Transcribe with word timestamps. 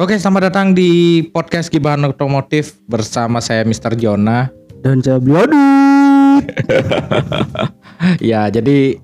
Oke, 0.00 0.16
selamat 0.16 0.48
datang 0.48 0.72
di 0.72 1.20
podcast 1.28 1.68
Gibahan 1.68 2.00
Otomotif 2.08 2.80
bersama 2.88 3.36
saya 3.38 3.68
Mr. 3.68 3.92
Jona. 4.00 4.48
Dan 4.80 5.04
Cabiadu. 5.04 5.60
Ya, 8.16 8.48
jadi 8.48 8.96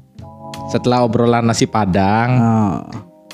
setelah 0.73 1.05
obrolan 1.05 1.45
nasi 1.45 1.69
padang 1.69 2.31
Ah, 2.41 2.81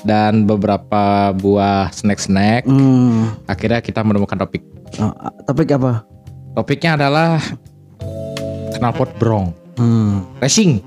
dan 0.03 0.43
beberapa 0.43 1.31
buah 1.31 1.87
snack-snack, 1.87 2.67
hmm. 2.67 3.47
akhirnya 3.47 3.79
kita 3.79 4.03
menemukan 4.03 4.35
topik. 4.43 4.59
Ah, 4.99 5.31
topik 5.47 5.71
apa? 5.71 6.03
Topiknya 6.51 6.99
adalah 6.99 7.39
knalpot 8.75 9.07
brong, 9.15 9.55
Hmm. 9.79 10.27
racing, 10.43 10.83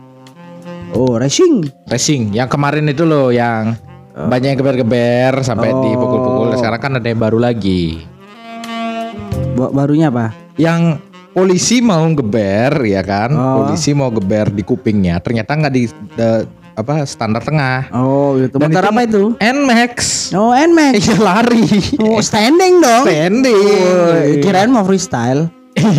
Oh, 0.92 1.16
racing. 1.16 1.64
racing. 1.88 2.36
Yang 2.36 2.52
kemarin 2.52 2.92
itu 2.92 3.08
loh 3.08 3.32
yang 3.32 3.80
banyak 4.16 4.48
yang 4.50 4.58
geber-geber 4.58 5.44
sampai 5.44 5.68
Oh. 5.68 5.84
dipukul-pukul. 5.84 6.56
Sekarang 6.56 6.80
kan 6.80 6.92
ada 6.96 7.04
yang 7.04 7.20
baru 7.20 7.36
lagi. 7.36 8.00
Ba- 9.52 9.72
barunya 9.72 10.08
apa? 10.08 10.32
yang 10.56 10.96
polisi 11.30 11.84
mau 11.84 12.00
geber 12.16 12.80
ya 12.82 13.04
kan 13.04 13.28
Oh. 13.28 13.60
polisi 13.62 13.92
mau 13.92 14.08
geber 14.08 14.48
di 14.48 14.64
kupingnya 14.64 15.20
ternyata 15.20 15.52
nggak 15.52 15.68
di 15.70 15.84
de- 16.16 16.48
apa 16.72 17.04
standar 17.04 17.40
tengah 17.40 17.92
Oh, 17.92 18.36
gitu. 18.36 18.56
Dan 18.56 18.72
Motor 18.72 18.82
itu- 18.82 18.90
apa 18.90 19.00
itu? 19.02 19.22
Nmax 19.36 19.96
Oh, 20.32 20.52
Nmax. 20.52 20.96
iya 20.98 21.16
lari 21.18 21.68
Oh, 21.98 22.20
standing 22.20 22.80
dong. 22.80 23.04
standing 23.04 23.52
Oh, 23.52 24.40
kirain 24.40 24.68
mau 24.68 24.80
freestyle. 24.82 25.52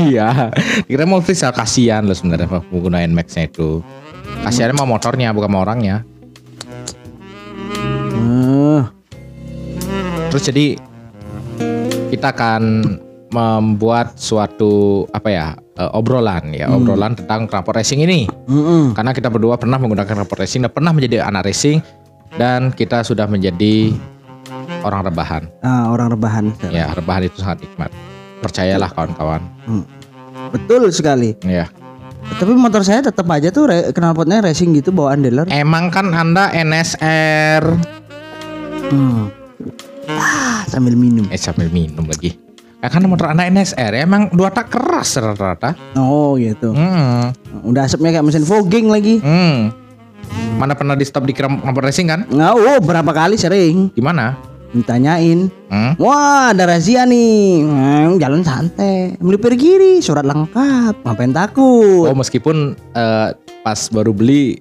iya 0.10 0.50
kira 0.86 1.06
mau 1.06 1.22
freestyle 1.22 1.54
kasihan 1.54 2.02
loh 2.02 2.18
sebenarnya 2.18 2.50
pengguna 2.64 3.06
Nmax 3.06 3.38
nya 3.38 3.46
itu 3.46 3.86
kasihannya 4.42 4.74
sama 4.74 4.90
motornya 4.90 5.30
bukan 5.30 5.50
sama 5.50 5.60
orangnya 5.62 6.02
Eh, 8.58 8.84
terus 10.34 10.44
jadi 10.50 10.76
kita 12.10 12.34
akan 12.34 12.64
membuat 13.28 14.16
suatu 14.16 15.04
apa 15.12 15.30
ya 15.30 15.48
eh, 15.76 15.92
obrolan 15.94 16.56
ya 16.56 16.72
obrolan 16.72 17.14
tentang 17.14 17.46
knalpot 17.46 17.76
racing 17.76 18.00
ini 18.02 18.24
mm-mm. 18.48 18.96
karena 18.96 19.12
kita 19.12 19.28
berdua 19.28 19.60
pernah 19.60 19.76
menggunakan 19.76 20.24
knalpot 20.24 20.40
racing 20.40 20.64
dan 20.64 20.72
pernah 20.72 20.96
menjadi 20.96 21.28
anak 21.28 21.52
racing 21.52 21.84
dan 22.40 22.72
kita 22.72 23.04
sudah 23.04 23.28
menjadi 23.28 23.96
orang 24.84 25.08
rebahan. 25.08 25.44
Ah, 25.64 25.90
orang 25.92 26.14
rebahan. 26.14 26.46
Ya, 26.70 26.92
rebahan 26.92 27.26
itu 27.28 27.40
sangat 27.42 27.64
nikmat. 27.64 27.90
Percayalah 28.44 28.92
kawan-kawan. 28.94 29.42
Hmm. 29.66 29.84
Betul 30.54 30.92
sekali. 30.94 31.34
Ya. 31.44 31.68
Tapi 32.38 32.52
motor 32.54 32.84
saya 32.84 33.00
tetap 33.02 33.26
aja 33.32 33.50
tuh 33.50 33.72
knalpotnya 33.96 34.44
racing 34.44 34.76
gitu 34.76 34.92
bawaan 34.92 35.24
dealer. 35.24 35.48
Emang 35.50 35.90
kan 35.90 36.12
Anda 36.12 36.52
NSR 36.52 37.64
Hmm. 38.88 39.28
Ah, 40.08 40.64
sambil 40.66 40.96
minum. 40.96 41.28
eh 41.28 41.40
sambil 41.40 41.68
minum 41.68 42.08
lagi. 42.08 42.40
Ya 42.78 42.94
kan 42.94 43.02
motor 43.10 43.34
Anda 43.34 43.50
NSR 43.50 43.92
ya, 43.92 44.06
emang 44.06 44.30
dua 44.32 44.54
tak 44.54 44.70
keras 44.70 45.18
rata-rata. 45.18 45.74
Oh, 45.98 46.38
gitu. 46.38 46.72
Hmm. 46.72 47.34
Udah 47.66 47.90
asapnya 47.90 48.14
kayak 48.14 48.26
mesin 48.26 48.46
fogging 48.46 48.88
lagi. 48.88 49.18
Hmm. 49.18 49.74
Mana 50.56 50.78
pernah 50.78 50.94
di 50.94 51.04
stop 51.04 51.26
di 51.26 51.34
knalpot 51.34 51.82
racing 51.82 52.08
kan? 52.08 52.22
Nah, 52.30 52.54
oh, 52.54 52.78
berapa 52.80 53.10
kali 53.10 53.36
sering 53.36 53.90
Gimana? 53.92 54.38
ditanyain. 54.68 55.48
Hmm? 55.72 55.96
Wah, 55.98 56.52
ada 56.54 56.68
razia 56.70 57.08
nih. 57.08 57.64
Hmm, 57.66 58.20
jalan 58.20 58.44
santai. 58.46 59.16
Melipir 59.18 59.56
kiri, 59.56 60.04
surat 60.04 60.28
lengkap. 60.28 61.02
Ngapain 61.02 61.34
takut? 61.34 62.06
Oh, 62.06 62.14
meskipun 62.14 62.76
eh, 62.94 63.30
pas 63.64 63.80
baru 63.90 64.12
beli 64.12 64.60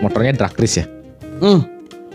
motornya 0.00 0.34
drag 0.34 0.56
race 0.56 0.82
ya. 0.82 0.86
Hmm, 1.38 1.62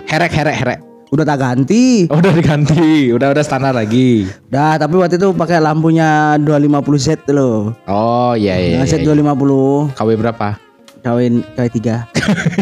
Herek 0.07 0.31
herek 0.31 0.55
herek. 0.55 0.79
udah 1.13 1.29
tak 1.29 1.45
ganti. 1.45 2.09
Oh, 2.09 2.17
udah 2.17 2.33
diganti, 2.33 3.13
udah 3.13 3.37
udah 3.37 3.43
standar 3.45 3.69
lagi. 3.69 4.25
Udah, 4.49 4.81
tapi 4.81 4.97
waktu 4.97 5.21
itu 5.21 5.29
pakai 5.29 5.61
lampunya 5.61 6.41
250 6.41 6.97
Z 6.97 7.29
loh. 7.29 7.69
Oh 7.85 8.33
iya 8.33 8.57
iya. 8.57 8.81
Nah, 8.81 8.89
iya, 8.89 8.97
Z 8.97 9.05
iya. 9.05 9.13
250 9.13 9.93
KW 9.93 10.09
berapa? 10.17 10.57
kawin 11.03 11.43
kawin 11.53 11.69
tiga. 11.69 12.07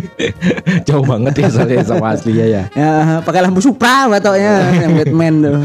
Jauh 0.90 1.06
banget 1.06 1.46
ya 1.46 1.48
soalnya 1.48 1.86
sama 1.86 2.18
aslinya 2.18 2.46
ya. 2.50 2.64
Ya, 2.74 3.22
pakai 3.22 3.46
lampu 3.46 3.62
Supra 3.62 4.10
batoknya 4.10 4.82
yang 4.82 4.98
Batman 4.98 5.34
tuh. 5.46 5.58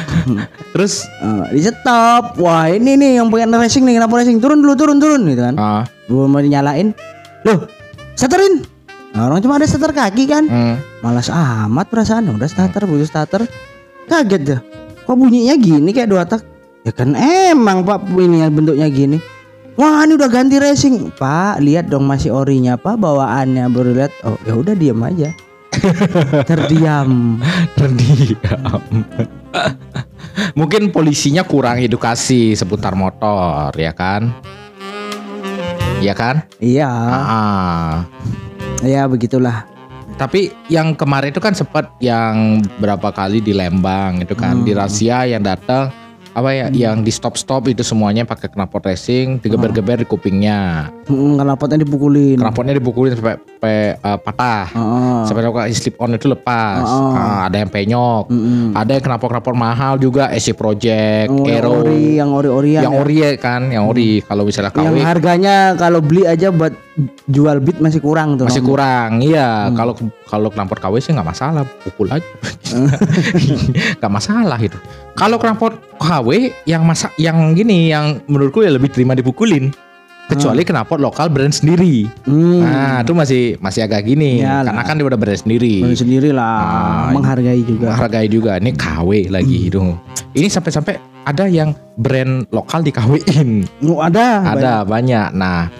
Terus 0.72 1.02
Oh, 1.18 1.42
di 1.50 1.60
stop. 1.60 2.38
Wah, 2.38 2.70
ini 2.70 2.94
nih 2.94 3.18
yang 3.18 3.26
pengen 3.28 3.50
racing 3.58 3.82
nih, 3.82 3.98
kenapa 3.98 4.22
racing? 4.22 4.38
Turun 4.38 4.62
dulu, 4.62 4.78
turun, 4.78 4.96
turun 5.02 5.26
gitu 5.26 5.42
kan. 5.42 5.54
ah 5.58 5.82
Gue 6.06 6.24
mau 6.30 6.38
dinyalain. 6.38 6.94
Loh, 7.42 7.66
starterin. 8.14 8.62
Nah, 9.16 9.32
orang 9.32 9.40
cuma 9.40 9.56
ada 9.56 9.64
starter 9.64 9.96
kaki 9.96 10.28
kan. 10.28 10.44
hmm, 10.44 11.00
Malas 11.00 11.32
amat 11.32 11.88
perasaan 11.88 12.28
udah 12.28 12.44
starter 12.44 12.84
butuh 12.84 13.08
starter. 13.08 13.42
Kaget 14.06 14.42
dah 14.44 14.60
kok 15.06 15.14
bunyinya 15.14 15.54
gini 15.54 15.94
kayak 15.94 16.10
dua 16.10 16.26
tak 16.26 16.42
ya 16.82 16.90
kan 16.90 17.14
emang 17.14 17.86
pak 17.86 18.02
ini 18.18 18.42
bentuknya 18.50 18.90
gini. 18.90 19.18
Wah 19.78 20.02
ini 20.02 20.18
udah 20.18 20.26
ganti 20.32 20.58
racing. 20.58 21.14
Pak 21.14 21.62
lihat 21.62 21.86
dong 21.86 22.08
masih 22.08 22.34
orinya 22.34 22.74
pak 22.74 22.98
bawaannya. 22.98 23.70
Baru 23.70 23.94
lihat 23.94 24.10
oh 24.26 24.34
ya 24.42 24.58
udah 24.58 24.74
diam 24.74 24.98
aja. 25.04 25.30
Terdiam. 26.48 27.38
Terdiam. 27.76 28.82
Mungkin 30.58 30.92
polisinya 30.92 31.44
kurang 31.44 31.80
edukasi 31.80 32.56
seputar 32.56 32.96
motor, 32.96 33.72
ya 33.76 33.92
kan? 33.92 34.32
Ya 36.00 36.12
kan? 36.12 36.44
iya. 36.60 36.88
Ah. 36.88 37.95
Ya 38.86 39.04
begitulah. 39.10 39.66
Tapi 40.16 40.54
yang 40.70 40.94
kemarin 40.94 41.34
itu 41.34 41.42
kan 41.42 41.52
sempat 41.52 41.90
yang 41.98 42.62
berapa 42.78 43.10
kali 43.12 43.42
di 43.42 43.52
Lembang 43.52 44.22
itu 44.22 44.32
kan 44.38 44.62
di 44.62 44.72
rahasia 44.72 45.26
yang 45.26 45.42
datang 45.42 45.90
apa 46.36 46.52
ya 46.52 46.68
yang 46.68 47.00
di 47.00 47.08
stop 47.08 47.40
stop 47.40 47.64
itu 47.64 47.80
semuanya 47.80 48.28
pakai 48.28 48.52
knalpot 48.52 48.84
racing 48.84 49.40
digeber-geber 49.40 50.04
di 50.04 50.06
kupingnya. 50.06 50.92
Hmm, 51.08 51.40
knalpotnya 51.40 51.80
dipukulin. 51.80 52.36
Knalpotnya 52.36 52.76
dipukulin 52.76 53.16
sampai, 53.16 53.40
sampai, 53.40 53.76
eh, 53.96 54.18
patah. 54.20 54.68
Heeh. 54.68 55.20
sampai 55.24 55.40
kalau 55.48 55.64
slip 55.72 55.96
on 55.96 56.12
itu 56.12 56.28
lepas. 56.28 56.84
Ah, 56.84 57.48
ada 57.48 57.56
yang 57.64 57.72
penyok. 57.72 58.28
Mm-mm. 58.28 58.76
ada 58.76 59.00
yang 59.00 59.04
knalpot 59.08 59.32
knalpot 59.32 59.56
mahal 59.56 59.96
juga 59.96 60.28
SC 60.36 60.52
Project 60.52 61.32
Oh, 61.32 61.48
yang 61.48 61.64
Aero. 61.64 61.80
ori 61.80 62.20
yang 62.20 62.30
ori 62.36 62.48
orian 62.52 62.82
yang 62.84 62.94
ori 63.00 63.16
ya 63.16 63.30
kan 63.40 63.72
yang 63.72 63.88
ori. 63.88 64.20
Kalau 64.20 64.44
misalnya 64.44 64.76
yang 64.76 64.92
KW 64.92 64.96
harganya 65.08 65.56
kalau 65.80 66.04
beli 66.04 66.28
aja 66.28 66.52
buat 66.52 66.85
jual 67.26 67.60
beat 67.60 67.76
masih 67.76 68.00
kurang 68.00 68.34
tuh 68.34 68.48
masih 68.48 68.64
nomor. 68.64 68.70
kurang 68.80 69.10
iya. 69.20 69.68
Kalau 69.72 69.92
kalau 70.24 70.48
knalpot 70.48 70.80
KW 70.80 70.96
sih 70.96 71.12
nggak 71.12 71.28
masalah 71.28 71.62
pukul 71.84 72.08
aja. 72.08 72.24
Nggak 74.00 74.12
masalah 74.12 74.58
itu. 74.58 74.78
Kalau 75.12 75.36
knalpot 75.36 75.76
KW 75.96 76.28
yang 76.64 76.82
masa 76.84 77.12
yang 77.16 77.52
gini 77.52 77.88
yang 77.88 78.20
menurutku 78.26 78.60
ya 78.60 78.72
lebih 78.72 78.88
terima 78.88 79.12
dipukulin. 79.12 79.72
Kecuali 80.26 80.66
knalpot 80.66 80.98
lokal 80.98 81.30
brand 81.30 81.54
sendiri. 81.54 82.02
Hmm. 82.26 82.58
nah 82.58 82.98
itu 82.98 83.14
masih 83.14 83.42
masih 83.62 83.86
agak 83.86 84.02
gini. 84.02 84.42
Iyalah. 84.42 84.74
karena 84.74 84.82
kan 84.82 84.94
dia 84.98 85.06
udah 85.06 85.20
brand 85.20 85.38
sendiri. 85.38 85.86
Beli 85.86 85.94
sendiri 85.94 86.30
lah, 86.34 86.58
Ah, 86.58 87.06
menghargai 87.14 87.62
juga. 87.62 87.94
hargai 87.94 88.26
juga. 88.26 88.58
Ini 88.58 88.74
KW 88.74 89.30
lagi 89.30 89.70
itu. 89.70 89.78
Ini 90.34 90.50
sampai-sampai 90.50 90.98
ada 91.22 91.46
yang 91.46 91.70
brand 91.94 92.42
lokal 92.50 92.82
di 92.82 92.90
KW-in 92.90 93.66
Oh, 93.86 94.02
ada, 94.02 94.42
ada 94.46 94.72
banyak. 94.82 95.30
Nah, 95.30 95.70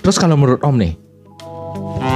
terus 0.00 0.16
kalau 0.16 0.34
menurut 0.34 0.60
Om 0.60 0.76
nih, 0.76 0.94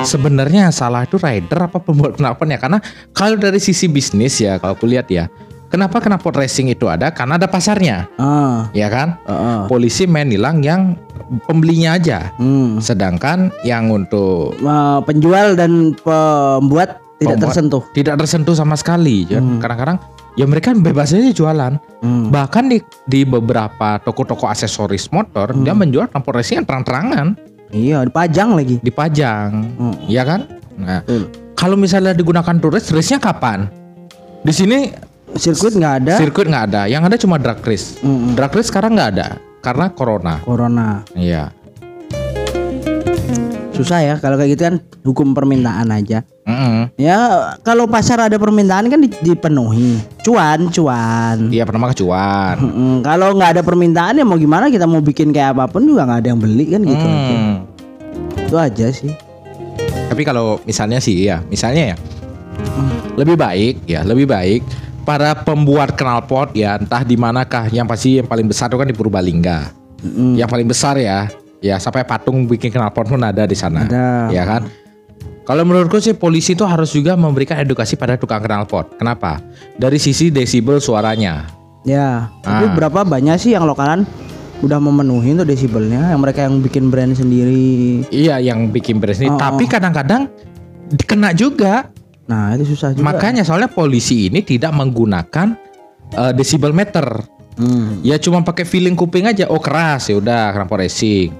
sebenarnya 0.02 0.68
salah 0.70 1.04
itu 1.04 1.16
rider 1.16 1.68
apa 1.68 1.78
pembuat 1.78 2.16
knalpotnya? 2.16 2.58
Karena 2.58 2.78
kalau 3.12 3.36
dari 3.36 3.58
sisi 3.58 3.86
bisnis 3.86 4.38
ya, 4.38 4.56
kalau 4.56 4.74
aku 4.74 4.84
lihat 4.84 5.08
ya, 5.08 5.28
kenapa 5.68 6.00
knalpot 6.00 6.34
racing 6.34 6.68
itu 6.68 6.88
ada? 6.88 7.10
Karena 7.10 7.36
ada 7.36 7.46
pasarnya, 7.46 8.08
Ah, 8.16 8.68
ya 8.72 8.88
kan? 8.88 9.20
ah, 9.24 9.32
ah. 9.32 9.60
Polisi 9.66 10.04
main 10.04 10.28
nilang 10.28 10.60
yang 10.60 10.96
pembelinya 11.44 11.96
aja, 11.96 12.32
Hmm. 12.36 12.78
sedangkan 12.78 13.52
yang 13.62 13.88
untuk 13.88 14.56
Ah, 14.60 15.00
penjual 15.00 15.54
dan 15.54 15.92
pembuat 15.96 17.00
tidak 17.14 17.38
Pembuat. 17.38 17.54
tersentuh. 17.54 17.82
tidak 17.94 18.14
tersentuh 18.18 18.52
sama 18.52 18.74
sekali. 18.74 19.24
Ya. 19.24 19.38
Kadang-kadang 19.38 19.96
ya 20.34 20.44
mereka 20.44 20.74
bebas 20.74 21.14
aja 21.14 21.30
jualan. 21.30 21.78
Hmm. 22.02 22.28
Bahkan 22.28 22.64
di 22.68 22.78
di 23.06 23.20
beberapa 23.22 23.96
toko-toko 24.02 24.44
aksesoris 24.44 25.08
motor 25.08 25.54
dia 25.56 25.72
menjual 25.72 26.10
knalpot 26.10 26.34
racing 26.34 26.60
yang 26.60 26.68
terang-terangan. 26.68 27.38
Iya, 27.74 28.06
dipajang 28.06 28.54
lagi. 28.54 28.78
dipajang, 28.78 29.50
Hmm. 29.74 29.94
ya 30.06 30.22
kan? 30.22 30.46
Nah, 30.74 31.02
Betul. 31.02 31.26
kalau 31.52 31.74
misalnya 31.74 32.14
digunakan 32.14 32.54
tourist, 32.56 32.94
race-nya 32.94 33.18
kapan? 33.18 33.66
Di 34.40 34.54
sini 34.54 34.94
Sirkuit 35.34 35.74
nggak 35.74 35.94
ada. 35.98 36.14
sirkuit 36.14 36.46
nggak 36.46 36.64
ada, 36.70 36.82
yang 36.86 37.02
ada 37.02 37.18
cuma 37.18 37.34
drag 37.34 37.58
race. 37.60 37.98
Mm-mm. 37.98 38.38
Drag 38.38 38.54
race 38.54 38.70
sekarang 38.70 38.94
nggak 38.94 39.10
ada 39.18 39.28
karena 39.58 39.90
corona. 39.90 40.38
Corona. 40.38 41.02
Iya. 41.12 41.50
Susah 43.74 43.98
ya 44.06 44.14
kalau 44.22 44.38
kayak 44.38 44.54
gitu 44.54 44.62
kan 44.70 44.76
hukum 45.02 45.34
permintaan 45.34 45.90
aja. 45.90 46.22
Mm-mm. 46.46 46.94
Ya 46.94 47.18
kalau 47.66 47.90
pasar 47.90 48.22
ada 48.22 48.38
permintaan 48.38 48.86
kan 48.86 49.02
di- 49.02 49.18
dipenuhi. 49.18 49.98
Cuan, 50.22 50.70
cuan. 50.70 51.50
Iya 51.50 51.66
pernah 51.66 51.90
kecuan. 51.90 52.54
Mm-mm. 52.62 52.94
Kalau 53.02 53.34
nggak 53.34 53.58
ada 53.58 53.62
permintaan 53.66 54.22
ya 54.22 54.22
mau 54.22 54.38
gimana 54.38 54.70
kita 54.70 54.86
mau 54.86 55.02
bikin 55.02 55.34
kayak 55.34 55.58
apa 55.58 55.66
pun 55.66 55.82
juga 55.82 56.06
nggak 56.06 56.20
ada 56.22 56.28
yang 56.30 56.40
beli 56.40 56.66
kan 56.70 56.80
gitu 56.86 57.02
aja. 57.02 57.34
Hmm. 57.34 57.56
Itu 58.46 58.56
aja 58.60 58.86
sih. 58.94 59.12
Tapi 60.06 60.22
kalau 60.22 60.62
misalnya 60.62 61.02
sih 61.02 61.26
ya, 61.26 61.42
misalnya 61.50 61.92
ya 61.92 61.96
lebih 63.18 63.34
baik 63.34 63.82
ya, 63.90 64.06
lebih 64.06 64.30
baik 64.30 64.62
para 65.02 65.34
pembuat 65.34 65.98
knalpot 65.98 66.54
ya 66.54 66.78
entah 66.78 67.02
di 67.02 67.18
manakah 67.18 67.66
yang 67.74 67.90
pasti 67.90 68.22
yang 68.22 68.30
paling 68.30 68.46
besar 68.46 68.70
itu 68.70 68.78
kan 68.78 68.86
di 68.86 68.94
Purbalingga. 68.94 69.74
Mm-mm. 70.06 70.38
Yang 70.38 70.48
paling 70.52 70.68
besar 70.70 70.94
ya, 71.00 71.26
ya 71.64 71.80
sampai 71.80 72.04
patung 72.04 72.44
bikin 72.44 72.68
knalpot 72.68 73.08
pun 73.08 73.24
ada 73.24 73.48
di 73.48 73.56
sana. 73.56 73.88
Ada. 73.88 74.28
Ya 74.28 74.44
kan? 74.44 74.68
Kalau 75.44 75.64
menurutku 75.64 76.00
sih 76.00 76.12
polisi 76.12 76.52
itu 76.52 76.64
harus 76.64 76.92
juga 76.92 77.16
memberikan 77.16 77.56
edukasi 77.56 77.96
pada 77.96 78.20
tukang 78.20 78.44
knalpot. 78.44 79.00
Kenapa? 79.00 79.40
Dari 79.80 79.96
sisi 79.96 80.28
desibel 80.28 80.76
suaranya. 80.80 81.48
Ya, 81.84 82.32
tapi 82.40 82.64
Ah. 82.68 82.72
berapa 82.72 83.04
banyak 83.04 83.36
sih 83.36 83.52
yang 83.52 83.68
lokalan 83.68 84.08
udah 84.64 84.80
memenuhi 84.80 85.36
tuh 85.36 85.44
desibelnya 85.44 86.16
yang 86.16 86.20
mereka 86.24 86.48
yang 86.48 86.64
bikin 86.64 86.88
brand 86.88 87.12
sendiri. 87.12 88.08
Iya, 88.08 88.40
yang 88.40 88.72
bikin 88.72 88.96
beres 89.00 89.20
ini. 89.20 89.28
Oh, 89.28 89.36
Tapi 89.36 89.68
kadang-kadang 89.68 90.32
kena 91.04 91.36
juga. 91.36 91.92
Nah, 92.24 92.56
itu 92.56 92.72
susah 92.72 92.96
juga. 92.96 93.04
Makanya 93.04 93.44
soalnya 93.44 93.68
polisi 93.68 94.32
ini 94.32 94.40
tidak 94.40 94.72
menggunakan 94.72 95.60
eh, 96.14 96.32
desibel 96.32 96.72
meter. 96.72 97.04
Hmm. 97.60 98.00
Ya 98.00 98.16
cuma 98.16 98.40
pakai 98.40 98.64
feeling 98.64 98.96
kuping 98.96 99.28
aja. 99.28 99.46
Oh 99.46 99.60
keras 99.60 100.08
ya 100.08 100.16
udah 100.18 100.56
knalpot 100.56 100.80
racing. 100.80 101.30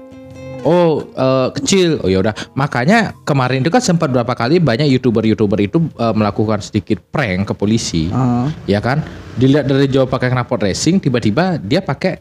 Oh 0.65 1.05
eh, 1.05 1.49
kecil. 1.53 2.01
Oh 2.01 2.09
ya 2.09 2.19
udah. 2.19 2.33
Makanya 2.53 3.13
kemarin 3.21 3.61
itu 3.61 3.69
kan 3.69 3.79
sempat 3.79 4.09
berapa 4.09 4.33
kali 4.33 4.57
banyak 4.57 4.89
youtuber-youtuber 4.89 5.61
itu 5.61 5.77
eh, 5.95 6.13
melakukan 6.13 6.59
sedikit 6.59 6.99
prank 7.07 7.47
ke 7.47 7.53
polisi. 7.53 8.09
Ah. 8.09 8.49
Ya 8.65 8.81
kan? 8.81 9.05
Dilihat 9.37 9.69
dari 9.69 9.85
jauh 9.85 10.09
pakai 10.09 10.33
knalpot 10.33 10.59
racing, 10.59 10.97
tiba-tiba 10.97 11.61
dia 11.61 11.79
pakai 11.79 12.17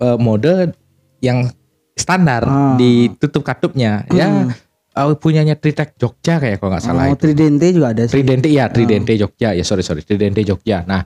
eh, 0.00 0.16
mode 0.16 0.72
yang 1.20 1.44
standar 1.92 2.42
Ah. 2.42 2.74
ditutup 2.74 3.44
katupnya. 3.44 4.08
Ya 4.10 4.48
eh, 4.96 5.14
punyanya 5.20 5.52
Tritek 5.52 6.00
Jogja 6.00 6.40
kayak 6.40 6.58
kalau 6.58 6.72
nggak 6.72 6.82
salah 6.82 7.04
Oh, 7.06 7.14
itu. 7.14 7.28
Tridente 7.28 7.68
juga 7.68 7.92
ada 7.92 8.08
sih. 8.08 8.16
Tridente 8.16 8.48
ya, 8.48 8.72
Tridente 8.72 9.12
Jogja 9.14 9.52
ya 9.52 9.60
sorry 9.60 9.84
sorry 9.84 10.00
Tridente 10.00 10.40
Jogja. 10.40 10.88
Nah 10.88 11.04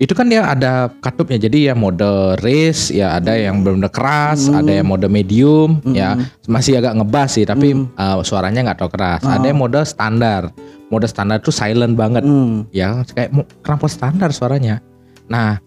itu 0.00 0.16
kan 0.16 0.32
dia 0.32 0.40
ada 0.48 0.88
katupnya 1.04 1.36
jadi 1.36 1.70
ya 1.70 1.74
mode 1.76 2.40
race 2.40 2.88
ya 2.88 3.20
ada 3.20 3.36
yang 3.36 3.60
benar-benar 3.60 3.92
keras, 3.92 4.48
ada 4.48 4.80
yang 4.80 4.88
mode 4.88 5.04
medium 5.12 5.76
ya 5.92 6.16
masih 6.48 6.80
agak 6.80 6.96
ngebas 6.96 7.36
sih 7.36 7.44
tapi 7.44 7.76
uh, 7.76 8.24
suaranya 8.24 8.64
nggak 8.64 8.80
terlalu 8.80 8.96
keras. 8.96 9.20
Ada 9.28 9.52
yang 9.52 9.60
mode 9.60 9.80
standar, 9.84 10.48
mode 10.88 11.04
standar 11.04 11.44
tuh 11.44 11.52
silent 11.52 12.00
banget 12.00 12.24
Hmm. 12.24 12.64
ya 12.72 13.04
kayak 13.12 13.28
knalpot 13.60 13.92
standar 13.92 14.32
suaranya. 14.32 14.80
Nah 15.28 15.60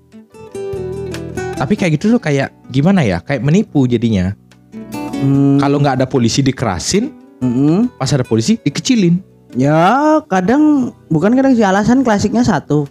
tapi 1.54 1.78
kayak 1.78 2.02
gitu 2.02 2.18
tuh 2.18 2.22
kayak 2.22 2.50
gimana 2.74 3.06
ya 3.06 3.22
kayak 3.22 3.46
menipu 3.46 3.86
jadinya. 3.86 4.34
Hmm. 5.14 5.62
Kalau 5.62 5.78
nggak 5.78 6.02
ada 6.02 6.08
polisi 6.10 6.42
dikerasin, 6.42 7.14
Mm-mm. 7.38 7.92
pas 8.02 8.10
ada 8.10 8.26
polisi 8.26 8.58
dikecilin. 8.60 9.22
Ya, 9.54 10.18
kadang 10.26 10.90
bukan 11.14 11.38
kadang 11.38 11.54
sih 11.54 11.62
alasan 11.62 12.02
klasiknya 12.02 12.42
satu. 12.42 12.90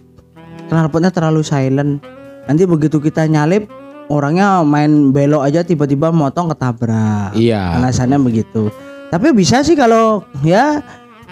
Knalpotnya 0.73 1.13
terlalu 1.13 1.45
silent. 1.45 2.01
Nanti 2.49 2.65
begitu 2.65 2.97
kita 2.97 3.29
nyalip 3.29 3.69
orangnya 4.09 4.65
main 4.65 5.13
belok 5.13 5.45
aja 5.45 5.61
tiba-tiba 5.61 6.09
motong 6.09 6.49
ketabrak. 6.49 7.37
Iya. 7.37 7.77
Alasannya 7.77 8.17
begitu. 8.17 8.73
Tapi 9.13 9.29
bisa 9.37 9.61
sih 9.61 9.77
kalau 9.77 10.25
ya 10.41 10.81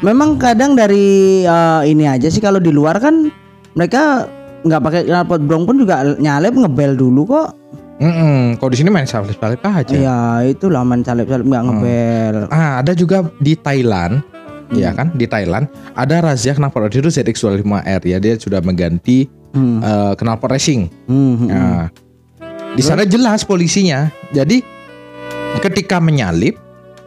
memang 0.05 0.37
kadang 0.37 0.77
dari 0.77 1.41
eh, 1.41 1.81
ini 1.89 2.05
aja 2.05 2.29
sih 2.29 2.37
kalau 2.37 2.61
di 2.61 2.69
luar 2.69 3.01
kan 3.01 3.33
mereka 3.73 4.29
nggak 4.61 4.81
pakai 4.85 5.01
knalpot 5.09 5.41
brong 5.41 5.65
pun 5.65 5.81
juga 5.81 6.05
nyalip 6.21 6.53
ngebel 6.53 6.93
dulu 6.93 7.25
kok. 7.25 7.49
Mm-mm, 8.01 8.57
kalau 8.57 8.69
di 8.73 8.77
sini 8.81 8.89
main 8.89 9.05
salip-salip 9.05 9.61
aja. 9.61 9.93
Ya 9.93 10.17
itu 10.41 10.73
lah 10.73 10.81
main 10.81 11.05
salip-salip 11.05 11.45
nggak 11.45 11.63
ngebel. 11.69 12.35
Ah, 12.49 12.81
ada 12.81 12.97
juga 12.97 13.29
di 13.37 13.53
Thailand, 13.53 14.25
Hmm. 14.71 14.79
ya 14.79 14.95
kan? 14.95 15.11
Di 15.11 15.27
Thailand 15.27 15.67
ada 15.93 16.23
razia 16.23 16.55
knalpot 16.55 16.87
itu 16.87 17.11
ZX25R 17.11 18.01
ya, 18.01 18.17
dia 18.17 18.33
sudah 18.35 18.63
mengganti 18.63 19.27
Hmm. 19.51 19.83
eh, 19.83 20.13
knalpot 20.15 20.47
racing. 20.47 20.87
Hmm, 21.05 21.35
hmm, 21.35 21.47
Nah, 21.51 21.91
di 22.71 22.79
sana 22.79 23.03
jelas 23.03 23.43
polisinya. 23.43 24.07
Jadi 24.31 24.63
ketika 25.59 25.99
menyalip, 25.99 26.55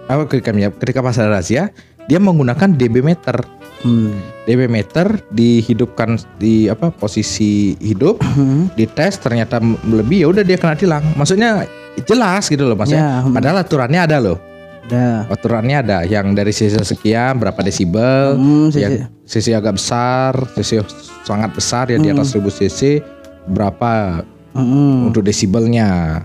apa 0.04 0.28
ketika 0.28 0.52
menyalip, 0.52 0.76
ketika 0.76 1.00
pas 1.00 1.16
ada 1.16 1.40
razia, 1.40 1.72
dia 2.04 2.20
menggunakan 2.20 2.68
DB 2.70 3.00
meter. 3.00 3.40
hmm. 3.80 4.44
DB 4.44 4.68
meter 4.68 5.24
dihidupkan 5.28 6.16
di 6.36 6.68
apa 6.68 6.88
posisi 6.88 7.76
hidup, 7.80 8.20
Hmm. 8.20 8.68
dites 8.72 9.16
ternyata 9.16 9.60
lebih 9.84 10.24
ya 10.24 10.28
udah 10.28 10.40
dia 10.40 10.56
kena 10.56 10.72
tilang. 10.72 11.04
Maksudnya 11.16 11.64
jelas 12.04 12.44
gitu 12.44 12.64
loh 12.64 12.76
maksudnya. 12.76 13.04
Ya, 13.04 13.16
hmm. 13.24 13.32
Padahal 13.32 13.56
aturannya 13.60 14.00
ada 14.04 14.20
loh. 14.20 14.36
Udah. 14.84 15.24
Aturannya 15.32 15.76
ada 15.80 15.98
yang 16.04 16.36
dari 16.36 16.52
sisi 16.52 16.76
sekian 16.76 17.40
berapa 17.40 17.56
desibel, 17.60 18.36
Hmm, 18.36 18.68
yang 18.76 19.08
sisi 19.24 19.56
agak 19.56 19.80
besar, 19.80 20.36
sisi 20.54 20.76
sangat 21.24 21.56
besar 21.56 21.88
ya 21.88 21.96
di 21.96 22.12
Hmm. 22.12 22.20
atas 22.20 22.36
1000 22.36 22.52
cc 22.52 23.00
berapa 23.48 24.20
Hmm. 24.52 25.08
untuk 25.08 25.24
desibelnya. 25.24 26.20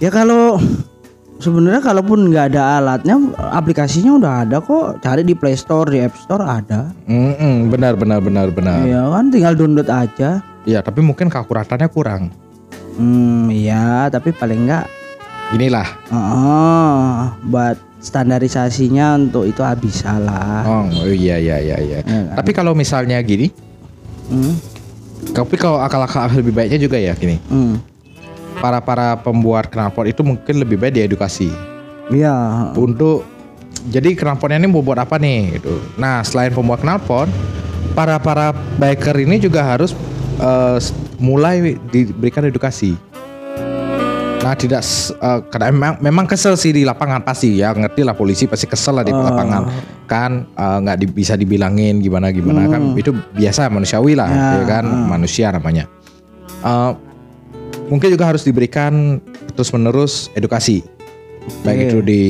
Ya 0.00 0.08
kalau 0.08 0.56
sebenarnya 1.38 1.84
kalaupun 1.84 2.32
nggak 2.32 2.56
ada 2.56 2.80
alatnya, 2.80 3.20
aplikasinya 3.52 4.16
udah 4.16 4.32
ada 4.46 4.56
kok. 4.58 5.04
Cari 5.04 5.22
di 5.22 5.34
Play 5.36 5.54
Store, 5.54 5.90
di 5.90 6.00
App 6.00 6.16
Store 6.16 6.42
ada. 6.42 6.88
Mm-mm, 7.04 7.68
benar 7.68 7.94
benar 7.94 8.24
benar 8.24 8.48
benar. 8.48 8.80
Iya 8.82 9.02
kan, 9.06 9.28
tinggal 9.28 9.54
download 9.54 9.90
aja. 9.90 10.40
Ya 10.64 10.80
tapi 10.80 11.04
mungkin 11.04 11.28
keakuratannya 11.28 11.88
kurang. 11.92 12.32
Hmm, 12.98 13.46
iya, 13.48 14.10
tapi 14.10 14.34
paling 14.34 14.66
nggak, 14.66 14.84
Inilah. 15.50 15.88
oh, 16.10 17.12
buat 17.42 17.76
standarisasinya 17.98 19.16
untuk 19.16 19.42
itu 19.44 19.60
ah, 19.60 19.72
bisa 19.72 20.16
lah. 20.16 20.60
Oh, 20.62 20.84
oh 21.02 21.08
iya 21.08 21.36
iya 21.36 21.56
iya 21.58 21.76
iya. 21.78 21.98
Ya 21.98 22.00
kan? 22.02 22.36
Tapi 22.36 22.50
kalau 22.52 22.72
misalnya 22.72 23.16
gini, 23.18 23.48
Hmm, 24.28 24.60
tapi 25.32 25.56
kalau 25.56 25.80
akal-akal 25.80 26.28
lebih 26.30 26.52
baiknya 26.52 26.76
juga 26.78 27.00
ya 27.00 27.16
gini. 27.16 27.40
hmm. 27.42 27.80
Para 28.58 28.76
para 28.78 29.16
pembuat 29.16 29.66
knalpot 29.66 30.04
itu 30.04 30.20
mungkin 30.20 30.54
lebih 30.58 30.76
baik 30.76 30.94
diedukasi. 30.94 31.48
Iya. 32.08 32.72
untuk 32.72 33.20
jadi 33.86 34.12
knalpotnya 34.14 34.56
ini 34.56 34.66
mau 34.66 34.80
buat 34.80 34.96
apa 34.96 35.16
nih 35.16 35.56
gitu. 35.56 35.76
Nah 35.94 36.20
selain 36.22 36.50
pembuat 36.50 36.80
knalpot, 36.80 37.28
para 37.92 38.16
para 38.16 38.50
biker 38.76 39.16
ini 39.18 39.36
juga 39.38 39.60
harus 39.62 39.92
s- 40.76 40.92
mulai 41.16 41.76
diberikan 41.86 42.44
edukasi. 42.44 42.96
Nah 44.38 44.54
tidak 44.54 44.82
eh, 44.82 45.40
karena 45.50 45.66
memang, 45.74 45.92
memang 46.00 46.24
kesel 46.24 46.54
sih 46.54 46.70
di 46.70 46.86
lapangan 46.86 47.20
pasti 47.20 47.58
ya 47.58 47.74
ngerti 47.74 48.06
lah 48.06 48.14
polisi 48.14 48.46
pasti 48.46 48.64
kesel 48.64 48.96
lah 48.96 49.04
di 49.04 49.12
Oh. 49.12 49.20
lapangan 49.20 49.62
kan 50.06 50.46
eh, 50.48 50.78
nggak 50.84 50.96
di- 50.98 51.12
bisa 51.12 51.34
dibilangin 51.34 51.98
gimana 51.98 52.30
gimana 52.30 52.64
kan 52.70 52.94
itu 52.94 53.12
biasa 53.34 53.68
manusiawi 53.68 54.14
lah 54.14 54.28
Hmm. 54.28 54.38
Ya, 54.38 54.54
ya 54.62 54.64
kan 54.64 54.84
hmm. 54.86 55.04
manusia 55.10 55.46
namanya. 55.50 55.84
Eh, 56.62 56.92
mungkin 57.88 58.08
juga 58.08 58.28
harus 58.28 58.44
diberikan 58.44 59.18
terus 59.52 59.72
menerus 59.72 60.28
edukasi 60.32 60.84
baik 61.62 61.78
Oke. 61.78 61.86
itu 61.88 61.98
di 62.00 62.22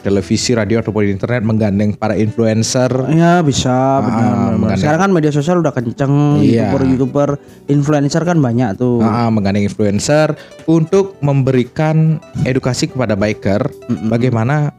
televisi, 0.00 0.52
radio 0.52 0.78
ataupun 0.78 1.04
di 1.04 1.10
internet 1.10 1.42
menggandeng 1.42 1.94
para 1.94 2.12
influencer. 2.12 2.88
Ya 3.10 3.40
bisa 3.40 4.00
benar, 4.00 4.56
menggandeng- 4.56 4.80
Sekarang 4.80 5.00
kan 5.00 5.10
media 5.10 5.30
sosial 5.30 5.60
udah 5.60 5.70
kenceng, 5.70 6.38
Iya. 6.38 6.68
youtuber-youtuber, 6.68 7.36
influencer 7.66 8.22
kan 8.22 8.38
banyak 8.38 8.76
tuh. 8.76 9.00
ah, 9.00 9.28
menggandeng 9.28 9.64
influencer 9.64 10.32
untuk 10.64 11.16
memberikan 11.20 12.16
edukasi 12.42 12.86
kepada 12.86 13.12
biker 13.12 13.66
bagaimana 14.06 14.72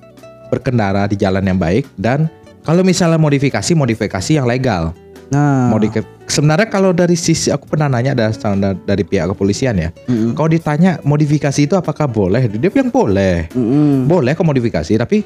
berkendara 0.48 1.06
di 1.06 1.16
jalan 1.16 1.42
yang 1.44 1.58
baik 1.58 1.90
dan 1.96 2.30
kalau 2.62 2.82
misalnya 2.82 3.18
modifikasi 3.18 3.74
modifikasi 3.74 4.32
yang 4.34 4.46
legal. 4.46 4.94
Nah, 5.34 5.74
Modif- 5.74 6.06
sebenarnya 6.30 6.70
kalau 6.70 6.94
dari 6.94 7.18
sisi 7.18 7.50
aku 7.50 7.66
pernah 7.66 7.90
nanya 7.90 8.14
standar 8.30 8.78
dari 8.86 9.02
pihak 9.02 9.34
kepolisian 9.34 9.76
ya. 9.82 9.90
Mm-mm. 10.06 10.38
Kalau 10.38 10.50
ditanya 10.50 11.02
modifikasi 11.02 11.66
itu 11.66 11.74
apakah 11.74 12.06
boleh? 12.06 12.46
Dia 12.46 12.70
bilang 12.70 12.94
boleh. 12.94 13.50
Mm-mm. 13.58 14.06
Boleh 14.06 14.38
kok 14.38 14.46
modifikasi 14.46 14.94
tapi 15.02 15.26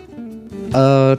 eh, 0.72 1.14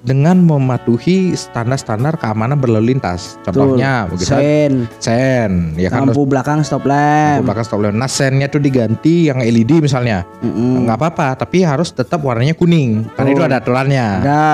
dengan 0.00 0.40
mematuhi 0.40 1.36
standar-standar 1.36 2.16
keamanan 2.16 2.56
berlalu 2.56 2.96
lintas. 2.96 3.36
Contohnya 3.44 4.08
begitu 4.08 4.32
sen, 4.32 4.88
sen 4.96 5.76
ya 5.76 5.92
kan 5.92 6.08
lampu 6.08 6.24
belakang 6.24 6.64
stop 6.64 6.88
lampu 6.88 6.96
lamp. 7.36 7.44
belakang 7.44 7.64
stop 7.68 7.80
lamp. 7.80 7.96
Nah, 7.96 8.08
sennya 8.08 8.48
tuh 8.48 8.58
diganti 8.58 9.28
yang 9.28 9.38
LED 9.38 9.84
misalnya. 9.84 10.24
Nggak 10.40 10.96
apa-apa, 10.96 11.36
tapi 11.36 11.60
harus 11.60 11.92
tetap 11.92 12.24
warnanya 12.24 12.56
kuning. 12.56 13.04
Karena 13.12 13.28
itu 13.28 13.40
Betul. 13.40 13.50
ada 13.52 13.56
aturannya. 13.60 14.06
Ada 14.24 14.44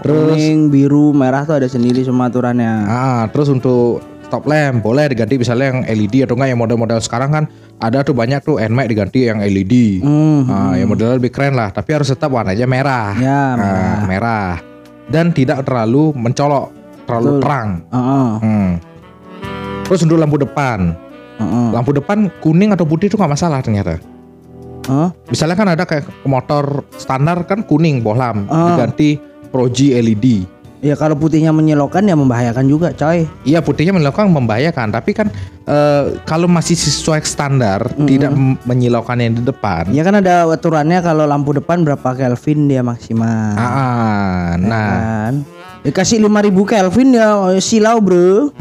Terus- 0.00 0.30
kuning, 0.30 0.58
biru, 0.70 1.10
merah 1.10 1.42
tuh 1.42 1.58
ada 1.58 1.66
sendiri 1.66 2.06
semua 2.06 2.30
aturannya. 2.30 2.86
Ah, 2.86 3.26
terus 3.34 3.50
untuk 3.50 3.98
stop 4.22 4.46
lamp 4.46 4.78
boleh 4.80 5.10
diganti 5.10 5.36
misalnya 5.36 5.66
yang 5.68 5.80
LED 5.84 6.24
atau 6.24 6.34
enggak 6.34 6.48
yang 6.50 6.60
model-model 6.60 6.98
sekarang 6.98 7.30
kan 7.30 7.44
ada 7.76 8.00
tuh 8.00 8.14
banyak 8.14 8.40
tuh 8.40 8.56
NMAX 8.56 8.86
diganti 8.88 9.26
yang 9.26 9.38
LED. 9.38 10.00
Hmm. 10.00 10.46
Ah, 10.46 10.74
yang 10.78 10.86
modelnya 10.86 11.18
lebih 11.18 11.34
keren 11.34 11.58
lah, 11.58 11.74
tapi 11.74 11.90
harus 11.92 12.06
tetap 12.06 12.30
warnanya 12.30 12.64
merah. 12.64 13.10
Ya, 13.18 13.34
Ah, 13.34 13.56
merah. 13.58 13.98
merah. 14.06 14.54
Dan 15.04 15.30
tidak 15.30 15.68
terlalu 15.68 16.16
mencolok, 16.16 16.72
terlalu 17.04 17.28
Betul. 17.28 17.42
terang. 17.44 17.68
Heeh, 17.92 18.30
Hmm. 18.40 18.72
Terus 19.84 20.00
untuk 20.00 20.16
lampu 20.16 20.40
depan, 20.40 20.96
heeh. 21.36 21.68
lampu 21.70 21.92
depan 21.92 22.32
kuning 22.40 22.72
atau 22.72 22.88
putih 22.88 23.12
itu 23.12 23.20
nggak 23.20 23.32
masalah 23.36 23.60
ternyata. 23.60 24.00
Heeh. 24.88 25.08
Misalnya 25.28 25.56
kan 25.56 25.68
ada 25.68 25.84
kayak 25.84 26.08
motor 26.24 26.88
standar 26.96 27.44
kan 27.44 27.60
kuning 27.62 28.00
bohlam 28.00 28.48
Ah. 28.48 28.72
diganti 28.72 29.20
Proji 29.52 29.94
LED. 29.94 30.48
Ya 30.84 30.92
kalau 30.94 31.16
putihnya 31.16 31.48
menyilaukan 31.48 32.04
ya 32.04 32.12
membahayakan 32.12 32.68
juga, 32.68 32.92
coy. 32.92 33.24
Iya 33.42 33.64
putihnya 33.64 33.96
melakukan 33.96 34.28
membahayakan, 34.28 34.92
tapi 34.92 35.16
kan 35.16 35.32
eh, 35.64 36.20
kalau 36.22 36.44
masih 36.44 36.76
sesuai 36.76 37.24
standar, 37.24 37.88
tidak 38.04 38.28
m- 38.28 38.60
menyilaukan 38.62 39.16
yang 39.16 39.32
di 39.32 39.40
depan. 39.40 39.88
Ya 39.88 40.04
kan 40.04 40.20
ada 40.20 40.44
aturannya 40.44 41.00
kalau 41.00 41.24
lampu 41.24 41.56
depan 41.56 41.80
berapa 41.82 42.04
Kelvin 42.04 42.68
dia 42.68 42.84
maksimal. 42.84 43.56
Ah, 43.56 43.64
ah, 43.64 44.44
nah, 44.60 44.92
Kan. 44.92 45.34
Dikasih 45.82 46.20
5000 46.20 46.52
Kelvin 46.68 47.08
ya 47.12 47.28
silau, 47.58 48.04
Bro. 48.04 48.52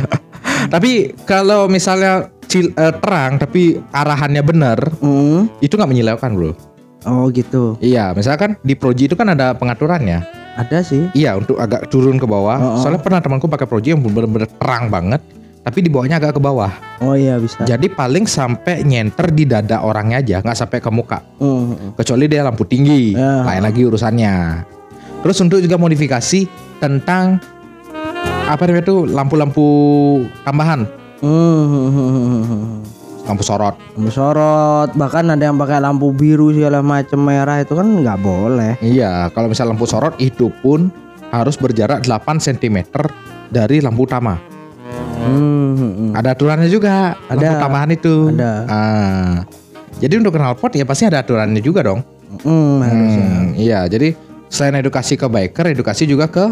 tapi 0.72 1.12
kalau 1.24 1.68
misalnya 1.68 2.32
cil- 2.46 2.72
eh, 2.72 2.94
terang 2.96 3.36
tapi 3.36 3.76
arahannya 3.92 4.40
benar, 4.40 4.78
Hmm. 4.96 5.52
itu 5.58 5.76
nggak 5.76 5.90
menyilaukan 5.90 6.32
bro. 6.32 6.50
Oh 7.04 7.30
gitu. 7.30 7.78
Iya, 7.78 8.10
misalkan 8.12 8.58
di 8.60 8.74
Proji 8.74 9.06
itu 9.06 9.14
kan 9.14 9.30
ada 9.30 9.54
pengaturannya. 9.54 10.35
Ada 10.56 10.80
sih. 10.80 11.12
Iya, 11.12 11.36
untuk 11.36 11.60
agak 11.60 11.92
turun 11.92 12.16
ke 12.16 12.24
bawah. 12.24 12.56
Oh, 12.56 12.66
oh. 12.74 12.76
Soalnya 12.80 13.04
pernah 13.04 13.20
temanku 13.20 13.44
pakai 13.46 13.68
Proji 13.68 13.92
yang 13.92 14.00
benar-benar 14.00 14.48
terang 14.48 14.88
banget, 14.88 15.20
tapi 15.60 15.84
di 15.84 15.92
bawahnya 15.92 16.16
agak 16.16 16.36
ke 16.36 16.40
bawah. 16.40 16.72
Oh 17.04 17.12
iya 17.12 17.36
bisa. 17.36 17.60
Jadi 17.68 17.92
paling 17.92 18.24
sampai 18.24 18.80
nyenter 18.80 19.28
di 19.36 19.44
dada 19.44 19.84
orangnya 19.84 20.24
aja, 20.24 20.40
nggak 20.40 20.56
sampai 20.56 20.80
ke 20.80 20.88
muka. 20.88 21.20
Hmm. 21.36 21.92
Kecuali 21.92 22.24
dia 22.24 22.40
lampu 22.40 22.64
tinggi, 22.64 23.12
Ya. 23.12 23.44
lain 23.44 23.62
lagi 23.62 23.84
urusannya. 23.84 24.34
Terus 25.20 25.36
untuk 25.44 25.60
juga 25.60 25.76
modifikasi 25.76 26.48
tentang 26.80 27.36
apa 28.46 28.62
namanya 28.64 28.86
itu 28.86 29.10
lampu-lampu 29.10 29.68
tambahan. 30.46 30.86
Lampu 33.26 33.42
sorot. 33.42 33.74
Lampu 33.92 34.08
sorot, 34.08 34.94
bahkan 34.94 35.26
ada 35.26 35.42
yang 35.42 35.58
pakai 35.58 35.78
lampu 35.78 36.10
biru 36.10 36.50
segala 36.50 36.80
macam 36.80 37.20
merah 37.20 37.58
itu 37.58 37.74
kan 37.74 37.86
nggak 38.00 38.18
boleh. 38.18 38.72
Iya, 38.78 39.28
kalau 39.30 39.50
misalnya 39.50 39.74
lampu 39.74 39.84
sorot 39.84 40.14
itu 40.16 40.48
pun 40.62 40.88
harus 41.28 41.58
berjarak 41.58 42.02
8 42.02 42.38
cm 42.38 42.86
dari 43.50 43.82
lampu 43.82 44.06
utama. 44.06 44.38
Hmm. 45.18 46.14
Ada 46.14 46.32
aturannya 46.32 46.70
juga, 46.70 47.18
lampu 47.26 47.44
Ada. 47.44 47.58
tambahan 47.58 47.90
itu. 47.90 48.30
Ada. 48.32 48.52
Ah. 48.64 49.34
Jadi 49.96 50.14
untuk 50.16 50.36
knalpot 50.36 50.70
ya 50.70 50.84
pasti 50.84 51.04
ada 51.04 51.18
aturannya 51.18 51.58
juga 51.58 51.82
dong. 51.82 52.00
Hmm, 52.44 52.78
harusnya. 52.80 53.24
Hmm, 53.24 53.46
iya, 53.56 53.80
jadi 53.86 54.12
selain 54.46 54.78
edukasi 54.78 55.16
ke 55.16 55.26
biker, 55.26 55.66
edukasi 55.68 56.06
juga 56.06 56.26
ke 56.26 56.46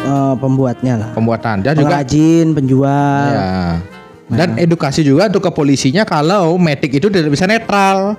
Eh, 0.00 0.34
pembuatnya 0.40 0.96
lah. 0.96 1.10
pembuatan 1.12 1.60
dan 1.60 1.76
juga 1.76 2.00
Pengrajin, 2.00 2.56
penjual. 2.56 3.26
ya. 3.28 3.76
Dan 4.30 4.54
edukasi 4.56 5.02
juga 5.02 5.26
untuk 5.26 5.42
ke 5.42 5.50
polisinya 5.50 6.02
kalau 6.02 6.54
metik 6.54 6.94
itu 6.94 7.10
tidak 7.10 7.28
bisa 7.28 7.44
netral. 7.44 8.14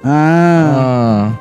Ah, 0.00 1.32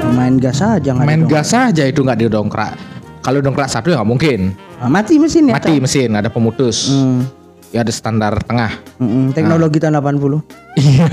Ah, 0.00 0.12
main 0.12 0.36
gas 0.36 0.60
aja 0.60 0.92
nggak 0.92 1.06
main 1.06 1.22
gas 1.24 1.48
saja 1.50 1.82
itu 1.82 2.00
nggak 2.00 2.20
didongkrak. 2.20 2.76
Kalau 3.20 3.40
dongkrak 3.40 3.68
satu 3.68 3.88
ya 3.88 3.96
nggak 3.96 4.10
mungkin. 4.10 4.40
Ah, 4.76 4.88
mati 4.88 5.16
mesin 5.16 5.48
ya. 5.48 5.56
Mati 5.56 5.76
mesin, 5.76 6.12
ada 6.12 6.28
pemutus. 6.28 6.92
Hmm. 6.92 7.24
Ya 7.70 7.80
ada 7.80 7.92
standar 7.94 8.34
tengah. 8.42 8.74
Mm-mm, 8.98 9.30
teknologi 9.30 9.78
tahun 9.78 9.96
80 9.96 10.42
Iya. 10.74 11.06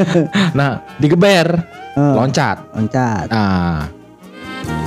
nah, 0.58 0.80
digeber, 0.96 1.58
Eh. 1.92 2.14
loncat. 2.14 2.62
loncat. 2.70 3.26
Nah, 3.28 3.90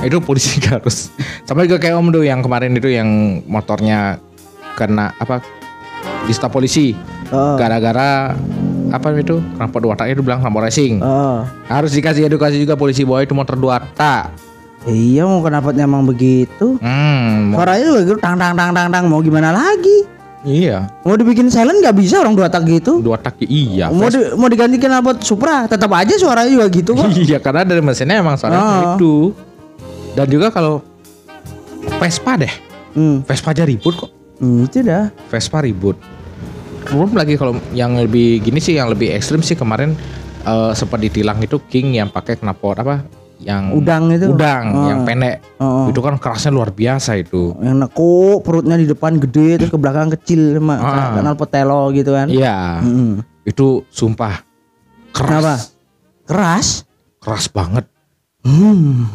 itu 0.00 0.16
polisi 0.18 0.56
harus. 0.72 1.12
Sama 1.44 1.62
juga 1.62 1.78
kayak 1.78 1.94
Om 1.94 2.08
Do 2.10 2.24
yang 2.24 2.40
kemarin 2.40 2.72
itu 2.72 2.88
yang 2.88 3.06
motornya 3.44 4.16
kena 4.72 5.12
apa? 5.14 5.44
Di 6.22 6.32
stop 6.32 6.52
polisi 6.52 6.94
Oh. 7.28 7.56
gara-gara 7.56 8.36
apa 8.88 9.06
itu? 9.16 9.40
Kenapa 9.56 9.76
dua 9.80 9.94
tak 9.96 10.12
itu 10.12 10.20
bilang 10.20 10.38
kenapa 10.38 10.68
racing? 10.68 11.00
Oh. 11.00 11.42
Harus 11.64 11.90
dikasih 11.90 12.28
edukasi 12.28 12.60
juga 12.60 12.76
polisi 12.76 13.02
bahwa 13.02 13.20
itu 13.20 13.32
motor 13.32 13.56
dua 13.56 13.80
tak. 13.92 14.28
Iya 14.84 15.24
mau 15.24 15.40
kenapa 15.40 15.72
emang 15.72 16.02
begitu? 16.02 16.76
Hmm, 16.76 17.54
Suaranya 17.54 17.86
juga 17.86 18.00
gitu 18.02 18.16
tang 18.18 18.34
tang 18.34 18.52
tang 18.52 18.70
tang 18.70 18.88
tang 18.88 19.04
mau 19.06 19.18
gimana 19.18 19.48
lagi? 19.48 20.10
iya, 20.42 20.90
Mau 21.06 21.14
dibikin 21.14 21.46
silent 21.46 21.78
nggak 21.78 21.94
bisa 21.94 22.18
orang 22.18 22.34
dua 22.34 22.50
tak 22.50 22.66
gitu. 22.66 22.98
dua 22.98 23.14
tak 23.14 23.38
iya. 23.40 23.86
mau 23.88 24.10
di, 24.10 24.18
mau 24.34 24.50
digantikan 24.50 24.90
knalpot 24.90 25.22
Supra 25.22 25.64
tetap 25.64 25.86
aja 25.94 26.18
suaranya 26.18 26.50
juga 26.52 26.66
gitu 26.68 26.92
kok. 26.92 27.06
Iya, 27.16 27.38
karena 27.38 27.62
dari 27.62 27.78
mesinnya 27.78 28.18
emang 28.18 28.34
suaranya 28.34 28.58
Ah. 28.60 28.82
itu. 28.92 29.30
Dan 30.12 30.26
juga 30.26 30.50
kalau 30.50 30.82
Vespa 31.96 32.34
deh, 32.36 32.50
Hmm. 32.92 33.22
Vespa 33.22 33.54
aja 33.54 33.62
ribut 33.62 33.94
kok. 33.96 34.10
Hmm, 34.42 34.66
itu 34.66 34.82
dah. 34.82 35.08
Vespa 35.28 35.62
ribut. 35.62 35.94
Belum 36.84 37.14
lagi 37.14 37.34
kalau 37.34 37.54
yang 37.72 37.94
lebih 37.94 38.42
gini 38.42 38.58
sih 38.58 38.74
yang 38.74 38.90
lebih 38.90 39.08
ekstrim 39.08 39.40
sih 39.40 39.54
kemarin 39.54 39.94
eh, 40.42 40.72
sempat 40.72 40.98
ditilang 40.98 41.38
itu 41.38 41.62
King 41.62 41.94
yang 41.94 42.10
pakai 42.10 42.36
knalpot 42.36 42.76
apa 42.76 43.06
yang 43.38 43.70
Udang 43.72 44.06
itu. 44.08 44.30
udang 44.30 44.64
Oh. 44.70 44.86
yang 44.86 45.00
pendek. 45.02 45.42
Oh. 45.56 45.86
Itu 45.86 45.98
kan 45.98 46.14
kerasnya 46.14 46.50
luar 46.50 46.70
biasa 46.70 47.16
itu. 47.16 47.54
Yang 47.56 47.76
nekuk 47.80 48.42
perutnya 48.42 48.74
di 48.74 48.86
depan 48.86 49.18
gede 49.18 49.58
terus 49.58 49.70
ke 49.70 49.78
belakang 49.78 50.10
kecil 50.12 50.58
sama 50.58 50.74
Ah. 50.76 51.16
knalpot 51.16 51.48
telo 51.48 51.90
gitu 51.90 52.10
kan. 52.12 52.26
Iya, 52.26 52.78
Mm-mm. 52.78 53.22
itu 53.42 53.82
sumpah 53.88 54.42
keras. 55.10 55.26
Kenapa? 55.28 55.54
Keras. 56.24 56.66
Keras 57.18 57.46
banget. 57.46 57.86
Hmm. 58.42 59.06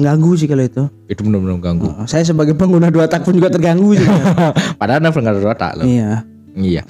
Ganggu 0.00 0.32
sih 0.38 0.46
kalau 0.46 0.64
itu. 0.64 0.84
Itu 1.10 1.20
benar-benar 1.26 1.58
ganggu. 1.60 1.88
Oh, 1.90 2.06
saya 2.06 2.22
sebagai 2.22 2.54
pengguna 2.54 2.88
dua 2.88 3.10
tak 3.10 3.26
pun 3.26 3.34
juga 3.34 3.50
terganggu 3.50 3.98
sih. 3.98 4.06
Padahal 4.80 5.02
ada 5.02 5.10
nggak 5.10 5.34
ada 5.42 5.54
tak 5.58 5.72
loh. 5.80 5.86
iya. 5.86 6.22
Iya. 6.58 6.82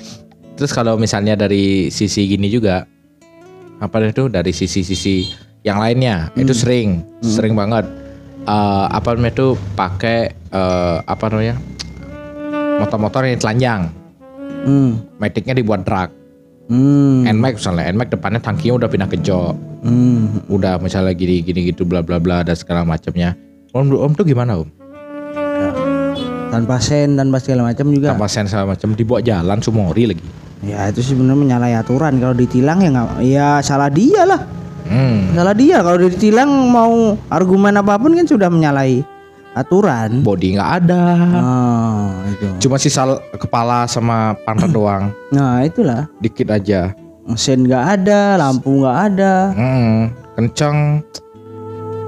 Terus 0.58 0.72
kalau 0.74 0.98
misalnya 0.98 1.38
dari 1.38 1.92
sisi 1.92 2.26
gini 2.26 2.50
juga 2.50 2.88
apa 3.78 4.02
itu 4.02 4.26
dari 4.26 4.50
sisi-sisi 4.50 5.30
yang 5.62 5.78
lainnya 5.78 6.34
itu 6.34 6.50
sering 6.50 7.06
sering 7.22 7.54
banget 7.54 7.86
Eh 8.48 8.86
apa 8.90 9.14
namanya 9.14 9.38
itu 9.38 9.48
pakai 9.78 10.34
eh, 10.34 10.96
apa 11.04 11.24
namanya 11.30 11.54
motor-motor 12.82 13.22
yang 13.28 13.38
telanjang 13.38 13.82
Hmm. 14.58 14.98
Maticnya 15.22 15.54
dibuat 15.54 15.86
drag 15.86 16.10
Hmm. 16.68 17.24
Nmax 17.24 17.64
misalnya 17.64 17.88
Nmax 17.90 18.08
depannya 18.12 18.40
tangkinya 18.40 18.74
udah 18.76 18.88
pindah 18.88 19.08
ke 19.08 19.18
jok 19.18 19.56
Hmm. 19.78 20.42
udah 20.46 20.76
misalnya 20.76 21.14
gini 21.14 21.40
gini 21.40 21.70
gitu 21.70 21.82
bla 21.82 22.02
bla 22.02 22.18
bla 22.18 22.42
dan 22.42 22.52
segala 22.52 22.82
macamnya 22.82 23.38
om 23.70 23.88
om 23.88 24.10
tuh 24.10 24.22
gimana 24.22 24.58
om 24.58 24.68
Tanpa 26.48 26.80
sen, 26.80 27.12
tanpa 27.12 27.36
segala 27.38 27.68
macam 27.68 27.86
juga. 27.88 28.08
tanpa 28.10 28.24
sen 28.24 28.48
segala 28.48 28.72
macam 28.72 28.90
dibawa 28.92 29.20
jalan 29.20 29.60
sumori 29.60 30.04
lagi 30.08 30.24
Ya 30.58 30.90
itu 30.90 30.98
sih 30.98 31.14
benar 31.14 31.38
menyalahi 31.38 31.70
aturan. 31.72 32.18
Kalau 32.18 32.34
ditilang 32.34 32.82
ya 32.82 32.90
nggak, 32.90 33.08
ya 33.22 33.48
salah 33.60 33.86
dia 33.86 34.26
lah. 34.26 34.42
hmm. 34.84 35.38
Salah 35.38 35.54
dia. 35.54 35.78
Kalau 35.78 36.02
ditilang 36.02 36.50
mau 36.66 37.14
argumen 37.30 37.78
apa 37.78 37.94
pun 37.94 38.10
kan 38.10 38.26
sudah 38.26 38.50
menyalahi 38.50 39.06
aturan. 39.52 40.20
body 40.20 40.54
nggak 40.54 40.72
ada 40.78 41.04
Oh, 41.34 42.04
itu. 42.26 42.46
cuma 42.60 42.76
sisa 42.76 43.04
kepala 43.32 43.84
sama 43.84 44.16
pantat 44.42 44.72
doang 44.76 45.12
Nah 45.28 45.62
itulah. 45.62 46.08
dikit 46.18 46.48
aja 46.50 46.92
Mesin 47.24 47.62
nggak 47.62 47.84
ada, 48.00 48.36
lampu 48.36 48.72
nggak 48.74 48.98
ada, 49.06 49.52
Hmm, 49.52 50.08
kenceng 50.34 51.04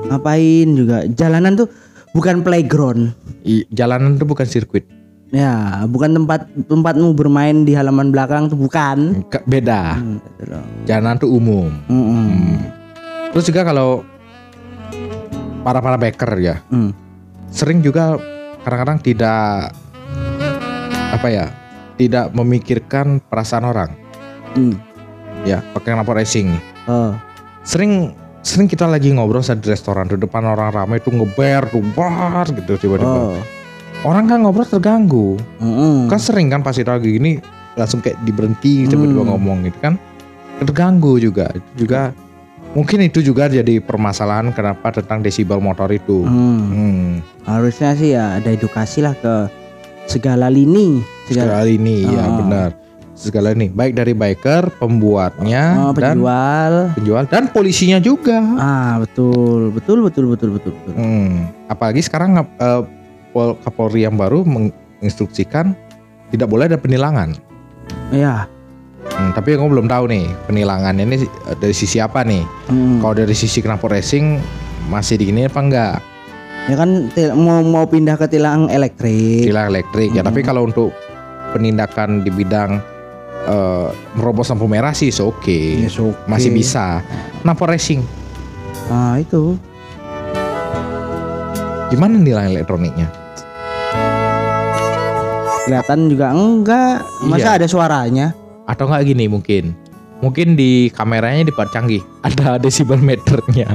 ngapain 0.03 0.69
juga. 0.73 1.05
Jalanan 1.07 1.55
tuh 1.55 1.69
bukan 2.11 2.41
playground. 2.41 3.13
I- 3.43 3.69
jalanan 3.69 4.15
itu 4.15 4.25
bukan 4.25 4.45
sirkuit 4.45 4.89
Ya, 5.29 5.87
bukan 5.87 6.11
tempat 6.13 6.43
tempatmu 6.67 7.15
bermain 7.15 7.63
di 7.63 7.71
halaman 7.71 8.11
belakang 8.11 8.49
tuh 8.49 8.59
bukan. 8.59 9.23
Beda 9.45 9.95
Hmm, 9.95 10.19
gitu 10.19 10.57
jalanan 10.85 11.15
tuh 11.17 11.31
umum 11.31 11.71
Mm-mm. 11.87 12.27
Hmm. 12.27 12.57
terus 13.31 13.45
juga 13.45 13.63
kalau 13.63 14.03
para 15.61 15.79
para 15.79 15.95
biker 15.97 16.33
ya 16.37 16.57
Hmm. 16.67 16.91
Sering 17.51 17.79
juga 17.81 18.17
kadang-kadang 18.63 18.99
tidak 18.99 19.75
apa 21.11 21.27
ya 21.27 21.47
tidak 21.95 22.31
memikirkan 22.33 23.21
perasaan 23.21 23.67
orang 23.67 23.91
Hmm. 24.51 24.75
ya 25.43 25.63
pakai 25.71 25.95
knalpot 25.95 26.17
racing 26.17 26.51
nih. 26.51 26.63
Oh. 26.85 27.15
sering 27.63 28.11
sering 28.41 28.67
kita 28.67 28.83
lagi 28.83 29.11
ngobrol 29.11 29.39
saat 29.41 29.61
di 29.61 29.69
restoran 29.69 30.07
tuh 30.07 30.17
depan 30.17 30.43
orang 30.43 30.73
ramai 30.73 30.99
tuh 30.99 31.13
ngeber 31.13 31.69
tuh 31.69 31.85
bar 31.93 32.49
gitu 32.49 32.75
tiba-tiba 32.77 33.31
Oh. 33.31 33.39
orang 34.03 34.27
kan 34.27 34.41
ngobrol 34.41 34.65
terganggu 34.65 35.39
Mm-mm. 35.61 36.09
kan 36.09 36.19
sering 36.19 36.49
kan 36.49 36.63
pasti 36.63 36.83
lagi 36.83 37.15
gini 37.15 37.39
langsung 37.73 38.01
kayak 38.01 38.19
diberhenti 38.23 38.87
tiba-tiba 38.87 39.23
Hmm. 39.23 39.31
ngomong 39.31 39.59
gitu 39.65 39.79
kan 39.79 39.95
terganggu 40.59 41.17
juga 41.17 41.47
Itu 41.53 41.87
juga 41.87 42.11
mungkin 42.71 42.99
itu 43.01 43.19
juga 43.21 43.47
jadi 43.47 43.79
permasalahan 43.79 44.51
kenapa 44.51 44.91
tentang 44.93 45.21
desibel 45.21 45.59
motor 45.59 45.89
itu 45.89 46.23
Hmm. 46.23 46.61
hmm. 46.67 47.09
Harusnya 47.43 47.93
sih 47.93 48.15
ya 48.15 48.37
ada 48.37 48.49
edukasi 48.49 49.01
lah 49.01 49.13
ke 49.13 49.51
segala 50.07 50.47
lini, 50.47 51.03
segala 51.27 51.61
segala 51.61 51.65
ini 51.67 51.97
ya 52.05 52.23
Oh. 52.23 52.37
benar 52.39 52.71
segala 53.13 53.53
ini 53.53 53.69
baik 53.69 53.93
dari 53.93 54.11
biker 54.11 54.81
pembuatnya 54.81 55.77
oh, 55.79 55.93
dan 55.93 56.17
penjual. 56.17 56.73
penjual 56.95 57.25
dan 57.27 57.45
polisinya 57.49 57.99
juga 57.99 58.41
Ah, 58.57 58.97
betul, 58.99 59.69
betul, 59.71 60.01
betul, 60.01 60.25
betul, 60.27 60.49
betul, 60.53 60.73
betul. 60.75 60.95
Hmm. 60.95 61.53
apalagi 61.67 62.01
sekarang 62.01 62.39
Pol- 63.31 63.61
Kapolri 63.61 64.03
yang 64.03 64.17
baru 64.17 64.43
menginstruksikan 64.43 65.77
tidak 66.29 66.47
boleh 66.47 66.67
ada 66.67 66.77
penilangan 66.77 67.35
Iya. 68.09 68.47
Hmm, 69.01 69.33
tapi 69.33 69.53
aku 69.53 69.65
belum 69.67 69.89
tahu 69.89 70.09
nih 70.09 70.29
penilangannya 70.45 71.05
ini 71.05 71.17
dari 71.57 71.73
sisi 71.73 71.97
apa 71.97 72.21
nih 72.21 72.45
Hmm. 72.69 73.01
Kalau 73.01 73.15
dari 73.17 73.33
sisi 73.33 73.61
knalpot 73.61 73.91
racing 73.91 74.39
masih 74.87 75.17
digini 75.17 75.45
apa 75.45 75.61
enggak? 75.61 75.95
Ya 76.69 76.77
kan 76.77 77.09
mau 77.35 77.61
mau 77.61 77.85
pindah 77.85 78.15
ke 78.15 78.29
tilang 78.29 78.69
elektrik. 78.69 79.43
tilang 79.43 79.69
elektrik 79.69 80.13
ya. 80.13 80.21
Tapi 80.21 80.41
kalau 80.41 80.65
untuk 80.65 80.93
penindakan 81.51 82.21
di 82.21 82.31
bidang 82.31 82.79
eh, 83.43 83.89
merobos 84.15 84.47
lampu 84.47 84.69
merah 84.69 84.93
sih 84.93 85.09
so 85.09 85.33
oke. 85.33 85.49
Yes, 85.81 85.97
oke. 85.97 86.29
Masih 86.29 86.53
bisa. 86.53 87.01
Knalpot 87.43 87.69
racing. 87.69 88.05
Ah 88.87 89.17
itu. 89.17 89.57
Gimana 91.89 92.23
tilang 92.23 92.47
elektroniknya? 92.47 93.09
Kelihatan 95.65 95.99
juga 96.07 96.27
enggak. 96.31 96.97
Masa 97.23 97.49
Iya. 97.49 97.59
ada 97.59 97.67
suaranya? 97.67 98.27
Atau 98.71 98.87
enggak 98.87 99.11
gini 99.11 99.27
mungkin. 99.27 99.75
Mungkin 100.23 100.55
di 100.55 100.95
kameranya 100.95 101.43
dibuat 101.43 101.75
canggih. 101.75 101.99
Ada 102.27 102.63
desibel 102.63 103.03
meternya. 103.03 103.75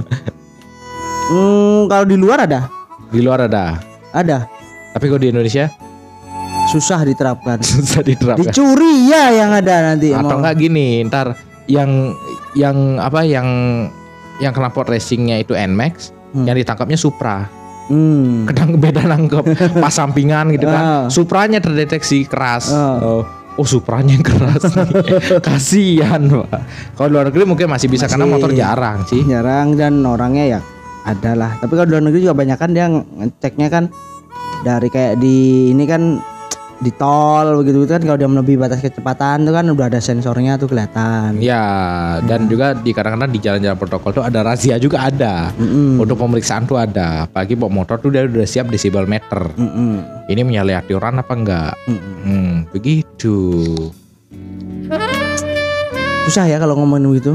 Hmm, 1.27 1.91
kalau 1.91 2.05
di 2.07 2.15
luar 2.15 2.45
ada? 2.45 2.69
Di 3.09 3.17
luar 3.17 3.49
ada. 3.49 3.81
Ada. 4.13 4.45
Tapi 4.93 5.05
kalau 5.09 5.19
di 5.19 5.33
Indonesia 5.33 5.67
Susah 6.65 7.05
diterapkan. 7.05 7.61
susah 7.65 8.01
diterapkan. 8.01 8.45
Dicuri 8.49 9.09
ya 9.09 9.29
yang 9.33 9.51
ada 9.53 9.93
nanti. 9.93 10.09
Atau 10.13 10.41
enggak 10.41 10.57
gini, 10.57 11.05
ntar 11.05 11.37
yang 11.69 12.13
yang 12.57 12.97
apa 12.97 13.21
yang 13.25 13.47
yang 14.41 14.53
knalpot 14.53 14.89
racingnya 14.89 15.41
itu 15.41 15.53
Nmax, 15.53 16.13
Hmm. 16.35 16.43
yang 16.43 16.57
ditangkapnya 16.59 16.99
Supra. 16.99 17.47
Hmm. 17.87 18.49
Kadang 18.49 18.81
beda 18.81 19.07
nangkep 19.07 19.45
pas 19.83 19.93
sampingan 19.93 20.51
gitu 20.51 20.67
kan. 20.67 20.81
Ah. 20.81 21.05
Supranya 21.07 21.61
terdeteksi 21.63 22.25
keras. 22.27 22.73
Ah. 22.73 22.97
Oh, 22.99 23.23
oh 23.55 23.67
Supranya 23.67 24.19
yang 24.19 24.25
keras. 24.25 24.63
Kasihan, 25.47 26.21
Pak. 26.27 26.61
Kalau 26.95 27.09
luar 27.09 27.31
negeri 27.31 27.43
mungkin 27.47 27.67
masih 27.71 27.87
bisa 27.87 28.05
karena 28.05 28.27
Masih. 28.27 28.35
motor 28.35 28.51
jarang 28.51 28.99
sih. 29.07 29.21
jarang 29.23 29.79
dan 29.79 30.03
orangnya 30.03 30.59
ya 30.59 30.61
ada 31.05 31.37
lah 31.37 31.51
tapi 31.61 31.77
kalau 31.77 31.95
luar 31.95 32.03
negeri 32.09 32.25
juga 32.25 32.35
banyak 32.35 32.57
kan 32.57 32.69
dia 32.73 32.89
ngeceknya 32.89 33.67
kan 33.69 33.83
dari 34.65 34.89
kayak 34.89 35.21
di 35.21 35.69
ini 35.71 35.85
kan 35.85 36.17
di 36.75 36.91
tol 36.91 37.63
begitu 37.63 37.87
kan 37.87 38.03
kalau 38.03 38.19
dia 38.19 38.27
melebihi 38.27 38.59
batas 38.59 38.83
kecepatan 38.83 39.47
tuh 39.47 39.55
kan 39.55 39.63
udah 39.63 39.87
ada 39.87 40.03
sensornya 40.03 40.59
tuh 40.59 40.67
kelihatan 40.67 41.39
Ya, 41.39 41.63
dan 42.23 42.51
juga 42.51 42.75
di 42.75 42.91
kadang-kadang 42.91 43.31
di 43.31 43.39
jalan-jalan 43.39 43.79
protokol 43.79 44.11
tuh 44.11 44.23
ada 44.23 44.43
razia 44.43 44.75
juga 44.75 45.07
ada. 45.07 45.55
Mm-mm. 45.55 46.03
Untuk 46.03 46.19
pemeriksaan 46.19 46.67
tuh 46.67 46.75
ada. 46.75 47.25
Apalagi 47.25 47.55
bawa 47.55 47.71
motor 47.71 47.95
tuh 47.97 48.11
dia 48.11 48.27
udah 48.27 48.43
siap 48.43 48.67
desibel 48.67 49.07
meter. 49.07 49.55
Mm-mm. 49.55 50.27
Ini 50.27 50.41
menyalahi 50.43 50.75
aturan 50.75 51.15
apa 51.15 51.33
enggak? 51.33 51.73
Mm-mm. 51.87 52.15
Hmm, 52.23 52.53
begitu. 52.69 53.35
susah 56.25 56.49
ya 56.49 56.57
kalau 56.57 56.73
ngomongin 56.73 57.05
begitu 57.07 57.33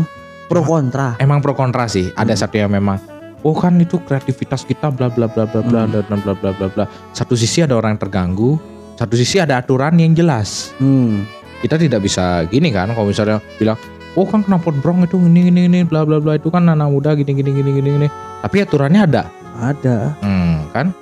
pro 0.51 0.67
kontra 0.67 1.15
Emang 1.17 1.39
pro 1.39 1.55
kontra 1.55 1.87
sih. 1.87 2.11
Ada 2.13 2.35
Hmm. 2.35 2.41
satu 2.43 2.55
yang 2.59 2.71
memang 2.71 2.99
Oh 3.41 3.57
kan 3.57 3.73
itu 3.81 3.97
kreativitas 4.05 4.69
kita 4.69 4.93
bla 4.93 5.09
bla 5.09 5.25
bla 5.25 5.49
bla 5.49 5.65
bla 5.65 5.81
Hmm. 5.89 5.93
dan 5.97 6.19
bla 6.21 6.35
bla 6.37 6.53
bla 6.53 6.69
bla. 6.69 6.85
Satu 7.11 7.33
sisi 7.33 7.65
ada 7.65 7.73
orang 7.73 7.97
yang 7.97 8.03
terganggu, 8.03 8.61
satu 9.01 9.17
sisi 9.17 9.41
ada 9.41 9.57
aturan 9.57 9.97
yang 9.97 10.13
jelas. 10.13 10.77
hmm. 10.77 11.25
Kita 11.65 11.81
tidak 11.81 12.05
bisa 12.05 12.45
gini 12.49 12.69
kan 12.69 12.93
kalau 12.93 13.09
misalnya 13.09 13.41
bilang 13.61 13.77
Oh 14.19 14.27
kan 14.27 14.43
knalpot 14.43 14.75
brong 14.81 15.07
itu 15.07 15.17
ini 15.23 15.49
ini 15.53 15.69
ini 15.71 15.81
bla 15.87 16.03
bla 16.03 16.19
bla 16.21 16.35
itu 16.37 16.51
kan 16.53 16.67
anak 16.67 16.91
muda 16.91 17.15
gini 17.17 17.33
gini 17.33 17.51
gini 17.53 17.71
gini 17.73 17.89
gini. 17.97 18.09
Tapi 18.45 18.57
aturannya 18.65 19.01
ada. 19.07 19.23
ada 19.61 20.17
Hmm, 20.25 20.69
kan? 20.73 20.93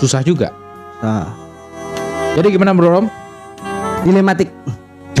Susah 0.00 0.24
juga. 0.24 0.52
nah. 1.04 1.32
Jadi 2.32 2.56
gimana 2.56 2.72
Bro 2.72 2.88
Rom? 2.88 3.06
dilematik 4.02 4.50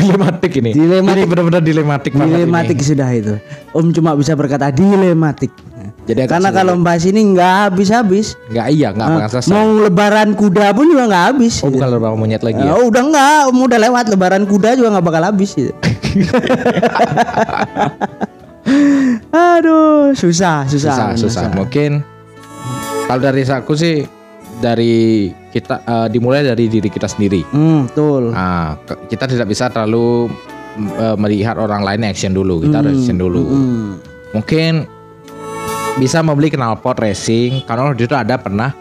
Dilematik 0.02 0.52
ini. 0.58 0.70
Dilematik. 0.74 1.22
Ini 1.22 1.30
benar-benar 1.30 1.62
dilematik 1.62 2.10
dilematik 2.12 2.76
ini. 2.76 2.84
sudah 2.84 3.08
itu 3.14 3.34
om 3.72 3.86
cuma 3.90 4.18
bisa 4.18 4.34
berkata 4.34 4.68
dilematik 4.68 5.52
Jadi 6.02 6.26
karena 6.26 6.50
kalau 6.50 6.74
membahas 6.74 7.06
ini 7.06 7.22
nggak 7.30 7.70
habis-habis 7.70 8.34
nggak 8.50 8.66
iya 8.74 8.90
nggak 8.90 9.06
akan 9.06 9.28
selesai. 9.30 9.54
mau 9.54 9.66
lebaran 9.86 10.34
kuda 10.34 10.74
pun 10.74 10.90
juga 10.90 11.06
nggak 11.06 11.24
habis 11.30 11.62
Oh 11.62 11.70
gitu. 11.70 11.78
bukan 11.78 11.88
lebaran 11.94 12.16
monyet 12.18 12.42
lagi 12.42 12.58
ya? 12.58 12.74
Oh, 12.74 12.90
udah 12.90 13.02
enggak, 13.06 13.38
udah 13.54 13.78
lewat 13.78 14.04
lebaran 14.10 14.42
kuda 14.42 14.74
juga 14.74 14.98
nggak 14.98 15.06
bakal 15.06 15.22
habis 15.22 15.54
gitu. 15.54 15.70
Aduh, 19.32 20.10
susah, 20.14 20.66
susah. 20.66 21.14
susah, 21.14 21.46
susah. 21.46 21.46
Mungkin 21.54 22.02
kalau 23.06 23.20
dari 23.22 23.46
aku 23.46 23.78
sih 23.78 24.02
dari 24.62 24.94
kita 25.50 25.82
eh, 25.82 26.08
dimulai 26.08 26.40
dari 26.40 26.64
diri 26.66 26.86
kita 26.86 27.04
sendiri. 27.04 27.42
Hmm, 27.50 27.90
betul. 27.90 28.30
Nah, 28.30 28.78
kita 29.10 29.26
tidak 29.26 29.50
bisa 29.50 29.66
terlalu 29.66 30.30
mm, 30.78 30.90
eh, 30.94 31.16
melihat 31.18 31.58
orang 31.58 31.82
lain 31.82 32.06
action 32.06 32.30
dulu. 32.30 32.62
Kita 32.62 32.78
harus 32.78 32.94
Hmm, 32.94 33.00
action 33.02 33.18
dulu. 33.18 33.42
hmm. 33.42 33.88
Mungkin 34.32 34.72
bisa 35.94 36.22
membeli 36.22 36.48
knalpot 36.48 36.96
racing 36.96 37.60
karena 37.62 37.90
waktu 37.90 38.06
itu 38.06 38.16
ada 38.16 38.38
pernah 38.38 38.72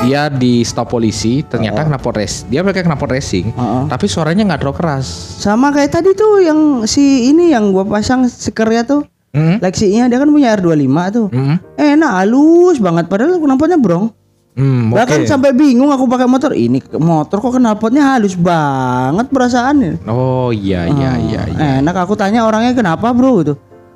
dia 0.00 0.26
di 0.26 0.60
stop 0.60 0.88
polisi 0.90 1.40
ternyata 1.42 1.80
Oh. 1.80 1.86
knalpot 1.86 2.14
race 2.14 2.44
dia 2.46 2.60
pakai 2.60 2.80
knalpot 2.82 3.08
racing 3.08 3.52
Heeh. 3.52 3.82
tapi 3.86 4.04
suaranya 4.04 4.42
nggak 4.42 4.58
terlalu 4.58 4.76
keras 4.76 5.04
Sama 5.38 5.68
kayak 5.68 5.92
tadi 5.92 6.12
tuh 6.12 6.40
yang 6.40 6.60
si 6.84 7.28
ini 7.28 7.52
yang 7.52 7.70
gua 7.70 7.84
pasang 7.84 8.24
stikernya 8.24 8.84
tuh. 8.84 9.04
Hmm? 9.34 9.58
Lexinya 9.58 10.06
dia 10.06 10.16
kan 10.16 10.30
punya 10.30 10.54
R25 10.54 10.88
tuh. 11.10 11.26
Hmm? 11.28 11.56
Enak 11.74 12.10
halus 12.16 12.78
banget 12.78 13.04
padahal 13.04 13.36
knalpotnya 13.36 13.76
brong. 13.76 14.08
Hmm, 14.54 14.94
Bahkan 14.94 15.26
sampai 15.26 15.50
bingung 15.50 15.90
aku 15.90 16.06
pakai 16.06 16.30
motor. 16.30 16.54
Ini 16.54 16.78
motor 17.02 17.42
kok 17.42 17.58
knalpotnya 17.58 18.14
halus 18.14 18.38
banget 18.38 19.26
perasaannya. 19.26 20.06
Oh 20.06 20.54
iya 20.54 20.86
iya 20.86 21.10
Ah, 21.10 21.18
iya 21.18 21.42
iya. 21.50 21.58
Enak 21.82 22.06
aku 22.06 22.14
tanya 22.14 22.46
orangnya 22.46 22.70
kenapa 22.70 23.10
bro 23.10 23.42
gitu. 23.42 23.54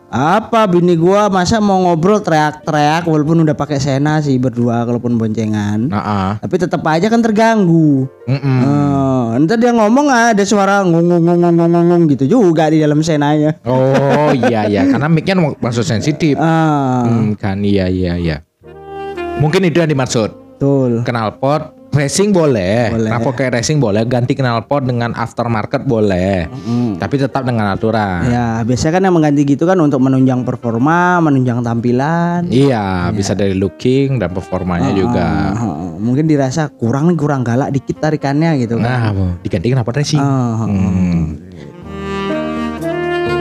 Apa 0.09 0.65
bini 0.65 0.97
gua 0.97 1.29
masa 1.29 1.61
mau 1.61 1.85
ngobrol 1.85 2.25
teriak-teriak 2.25 3.05
walaupun 3.05 3.45
udah 3.45 3.53
pakai 3.53 3.77
sena 3.77 4.19
sih 4.19 4.41
berdua 4.41 4.83
kalaupun 4.83 5.21
boncengan. 5.21 5.93
Nah, 5.93 6.01
ah. 6.01 6.33
Tapi 6.41 6.57
tetap 6.57 6.81
aja 6.89 7.13
kan 7.13 7.21
terganggu. 7.21 8.09
Mm-mm. 8.25 8.59
Eh, 9.37 9.45
ntar 9.45 9.61
dia 9.61 9.69
ngomong 9.69 10.09
ah, 10.09 10.33
ada 10.33 10.43
suara 10.49 10.81
ngong 10.81 11.07
ngong 11.13 11.39
ngong 11.39 11.55
ngong 11.61 11.87
ngong 11.93 12.03
gitu 12.09 12.25
juga 12.25 12.73
di 12.73 12.81
dalam 12.81 13.05
senanya. 13.05 13.61
Oh 13.69 14.33
iya 14.33 14.65
iya 14.65 14.89
karena 14.89 15.13
mic-nya 15.13 15.37
maksud 15.37 15.85
sensitif. 15.85 16.41
Ah, 16.41 17.05
Hmm, 17.05 17.37
kan 17.37 17.61
iya 17.61 17.87
iya 17.87 18.17
iya. 18.17 18.37
Mungkin 19.39 19.61
itu 19.69 19.79
yang 19.79 19.93
dimaksud. 19.93 20.48
Betul. 20.59 21.07
Knalpot 21.07 21.79
racing 21.95 22.35
boleh. 22.35 22.91
Boleh. 22.91 23.11
Knalpot 23.15 23.35
kayak 23.39 23.63
racing 23.63 23.79
boleh. 23.79 24.03
Ganti 24.05 24.35
knalpot 24.35 24.83
dengan 24.83 25.15
aftermarket 25.15 25.87
boleh. 25.87 26.51
Mm. 26.51 26.99
Tapi 26.99 27.15
tetap 27.15 27.47
dengan 27.47 27.71
aturan. 27.71 28.27
Ya, 28.27 28.67
biasanya 28.67 28.93
kan 28.99 29.03
yang 29.07 29.15
mengganti 29.15 29.43
gitu 29.47 29.65
kan 29.71 29.79
untuk 29.79 30.03
menunjang 30.03 30.43
performa, 30.43 31.23
menunjang 31.23 31.63
tampilan. 31.63 32.51
Iya, 32.51 33.15
bisa 33.15 33.39
dari 33.39 33.55
looking 33.55 34.19
dan 34.19 34.35
performanya 34.35 34.91
juga. 34.91 35.55
Ah, 35.55 35.63
ah, 35.63 35.95
mungkin 35.97 36.27
dirasa 36.27 36.69
kurang 36.75 37.15
nih 37.15 37.17
kurang 37.17 37.47
galak 37.47 37.71
dikit 37.71 38.03
tarikannya 38.03 38.59
gitu 38.59 38.83
kan. 38.83 39.15
Nah, 39.15 39.39
diganti 39.41 39.71
knalpot 39.71 39.95
racing. 39.95 40.21
Ah. 40.21 40.67
Hmm. 40.67 41.39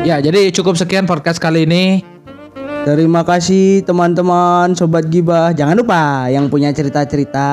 Ya, 0.08 0.24
jadi 0.24 0.56
cukup 0.56 0.80
sekian 0.80 1.04
podcast 1.04 1.42
kali 1.42 1.68
ini. 1.68 2.17
Terima 2.88 3.20
kasih 3.20 3.84
teman-teman 3.84 4.72
sobat 4.72 5.12
gibah. 5.12 5.52
Jangan 5.52 5.76
lupa 5.76 6.32
yang 6.32 6.48
punya 6.48 6.72
cerita-cerita 6.72 7.44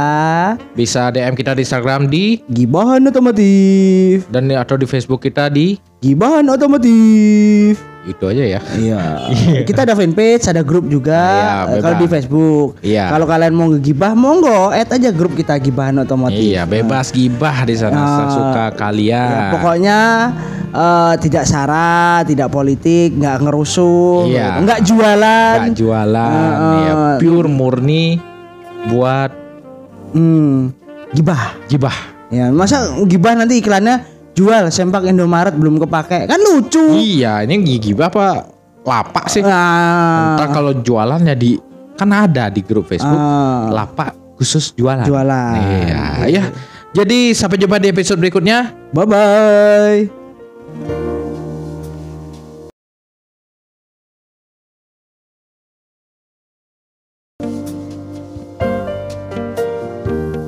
Bisa 0.78 1.10
DM 1.10 1.34
kita 1.34 1.58
di 1.58 1.66
Instagram 1.66 2.06
di 2.06 2.38
gibahan 2.46 3.02
otomotif. 3.10 4.30
dan 4.30 4.46
atau 4.54 4.78
di 4.78 4.86
Facebook 4.86 5.26
kita 5.26 5.50
di 5.50 5.74
Gibahan 6.04 6.44
otomotif. 6.46 7.80
itu 8.04 8.20
aja 8.28 8.44
ya. 8.44 8.60
Iya. 8.76 9.00
Kita 9.64 9.88
ada 9.88 9.96
fanpage, 9.96 10.44
ada 10.44 10.60
grup 10.60 10.84
juga. 10.84 11.16
Iya, 11.16 11.56
Eh. 11.72 11.80
Kalau 11.80 11.96
di 11.96 12.06
Facebook. 12.06 12.68
Iya. 12.84 13.08
Kalau 13.08 13.24
kalian 13.24 13.56
mau 13.56 13.66
ngegibah, 13.66 14.12
monggo 14.12 14.68
add 14.68 14.92
aja 14.92 15.08
grup 15.08 15.32
kita 15.32 15.56
gibahan 15.56 15.96
otomotif. 15.98 16.36
Iya, 16.36 16.68
bebas 16.68 17.08
gibah 17.08 17.64
di 17.64 17.72
sana 17.72 18.04
sesuka 18.20 18.64
Ya, 18.66 18.76
kalian. 18.76 19.50
pokoknya 19.56 19.98
eh, 20.68 21.14
tidak 21.16 21.48
sara, 21.48 22.20
tidak 22.22 22.52
politik, 22.52 23.16
nggak 23.16 23.40
ngerusuh, 23.40 24.28
Iya. 24.28 24.60
nggak 24.60 24.80
jualan. 24.84 25.56
Nggak 25.64 25.72
jualan, 25.72 26.52
Ah, 26.60 26.76
ya 26.76 26.92
pure 27.16 27.48
murni 27.48 28.20
buat 28.86 29.32
Hmm, 30.12 30.76
gibah. 31.10 31.56
gibah. 31.66 31.96
Ya, 32.28 32.50
masa 32.50 32.84
gibah 33.02 33.32
nanti 33.32 33.58
iklannya 33.58 34.13
jual 34.34 34.66
sempak 34.68 35.06
Indomaret 35.06 35.54
belum 35.54 35.78
kepake 35.78 36.26
kan 36.26 36.38
lucu. 36.38 36.82
Iya, 36.94 37.46
ini 37.46 37.78
gibah 37.78 38.10
apa 38.10 38.50
lapak 38.84 39.30
sih? 39.30 39.40
Nah, 39.40 40.36
Ntar 40.36 40.52
kalau 40.52 40.72
jualannya 40.76 41.34
di 41.38 41.56
kan 41.94 42.10
ada 42.10 42.50
di 42.50 42.60
grup 42.60 42.90
Facebook 42.90 43.14
ah, 43.14 43.70
lapak 43.70 44.18
khusus 44.34 44.74
jualan. 44.74 45.06
jualan. 45.06 45.58
Iya, 45.62 46.04
ya. 46.26 46.44
Jadi 46.94 47.34
sampai 47.34 47.58
jumpa 47.58 47.78
di 47.78 47.90
episode 47.90 48.18
berikutnya. 48.18 48.74
Bye 48.94 49.06
bye. 49.06 51.13